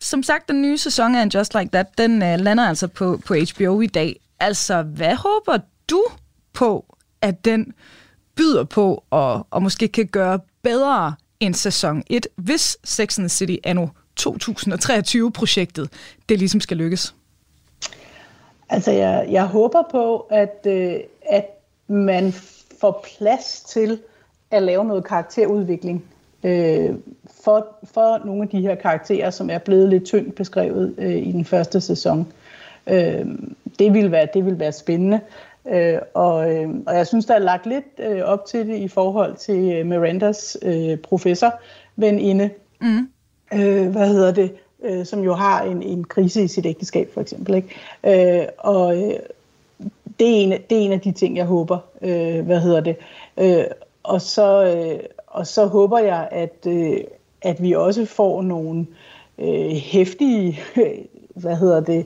[0.01, 3.35] som sagt, den nye sæson af Just Like That, den øh, lander altså på, på
[3.35, 4.21] HBO i dag.
[4.41, 5.59] Altså, hvad håber
[5.91, 6.05] du
[6.53, 7.73] på, at den
[8.37, 13.29] byder på, og, og måske kan gøre bedre en sæson 1, hvis Sex and the
[13.29, 13.87] City anno
[14.21, 15.91] 2023-projektet,
[16.29, 17.15] det ligesom skal lykkes?
[18.69, 20.95] Altså, jeg, jeg håber på, at, øh,
[21.29, 21.47] at
[21.87, 22.33] man
[22.81, 23.99] får plads til
[24.51, 26.05] at lave noget karakterudvikling
[26.43, 26.91] øh,
[27.45, 31.33] for, for nogle af de her karakterer, som er blevet lidt tyndt beskrevet øh, i
[31.33, 32.33] den første sæson.
[32.87, 33.27] Øh,
[33.79, 35.21] det, vil være, det vil være spændende.
[35.69, 38.89] Øh, og, øh, og jeg synes, der er lagt lidt øh, op til det i
[38.89, 41.55] forhold til øh, Mirandas øh, professor
[41.97, 42.51] veninde.
[42.81, 43.09] Mm.
[43.55, 44.53] Øh, hvad hedder det?
[44.83, 47.55] Øh, som jo har en, en krise i sit ægteskab, for eksempel.
[47.55, 48.41] Ikke?
[48.41, 49.15] Øh, og øh,
[50.19, 51.79] det, er en, det er en af de ting, jeg håber.
[52.03, 52.97] Øh, hvad hedder det?
[53.37, 53.65] Øh,
[54.03, 56.97] og, så, øh, og så håber jeg, at, øh,
[57.43, 58.87] at vi også får nogle
[59.39, 60.61] øh, hæftige,
[61.43, 62.05] hvad hedder det, øh,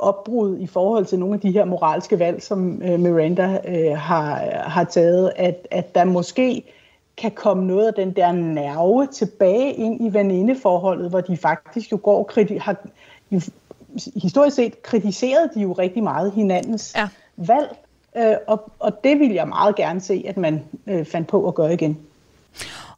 [0.00, 4.34] opbrud i forhold til nogle af de her moralske valg, som øh, Miranda øh, har,
[4.68, 6.62] har taget, at, at der måske
[7.16, 12.00] kan komme noget af den der nerve tilbage ind i venindeforholdet, hvor de faktisk jo
[12.02, 12.76] går kriti- har,
[13.30, 13.40] jo,
[14.22, 17.08] historisk set kritiseret de jo rigtig meget hinandens ja.
[17.36, 17.76] valg,
[18.16, 21.54] øh, og, og det vil jeg meget gerne se, at man øh, fandt på at
[21.54, 21.98] gøre igen.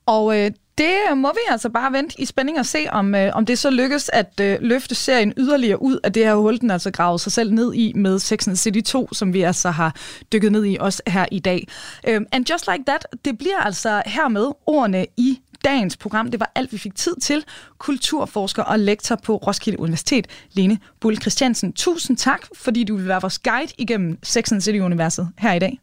[0.06, 0.50] Og øh,
[0.82, 3.58] det øh, må vi altså bare vente i spænding og se, om, øh, om det
[3.58, 7.20] så lykkes at øh, løfte serien yderligere ud af det her hul, den altså gravet
[7.20, 9.96] sig selv ned i med Sex and City 2, som vi altså har
[10.32, 11.68] dykket ned i også her i dag.
[12.08, 16.30] Øh, and Just Like That, det bliver altså hermed ordene i dagens program.
[16.30, 17.44] Det var alt, vi fik tid til.
[17.78, 21.72] Kulturforsker og lektor på Roskilde Universitet, Lene Bull Christiansen.
[21.72, 25.80] Tusind tak, fordi du vil være vores guide igennem Sex and City-universet her i dag.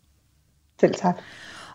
[0.80, 1.16] Selv tak.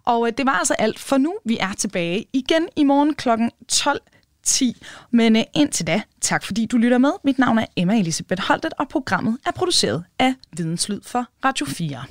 [0.07, 1.35] Og øh, det var altså alt for nu.
[1.45, 3.29] Vi er tilbage igen i morgen kl.
[3.73, 4.81] 12.10.
[5.11, 7.11] Men øh, indtil da, tak fordi du lytter med.
[7.25, 12.05] Mit navn er Emma Elisabeth Holtet, og programmet er produceret af Videnslyd for Radio 4.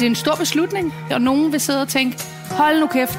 [0.00, 2.18] det er en stor beslutning, og nogen vil sidde og tænke,
[2.50, 3.18] hold nu kæft,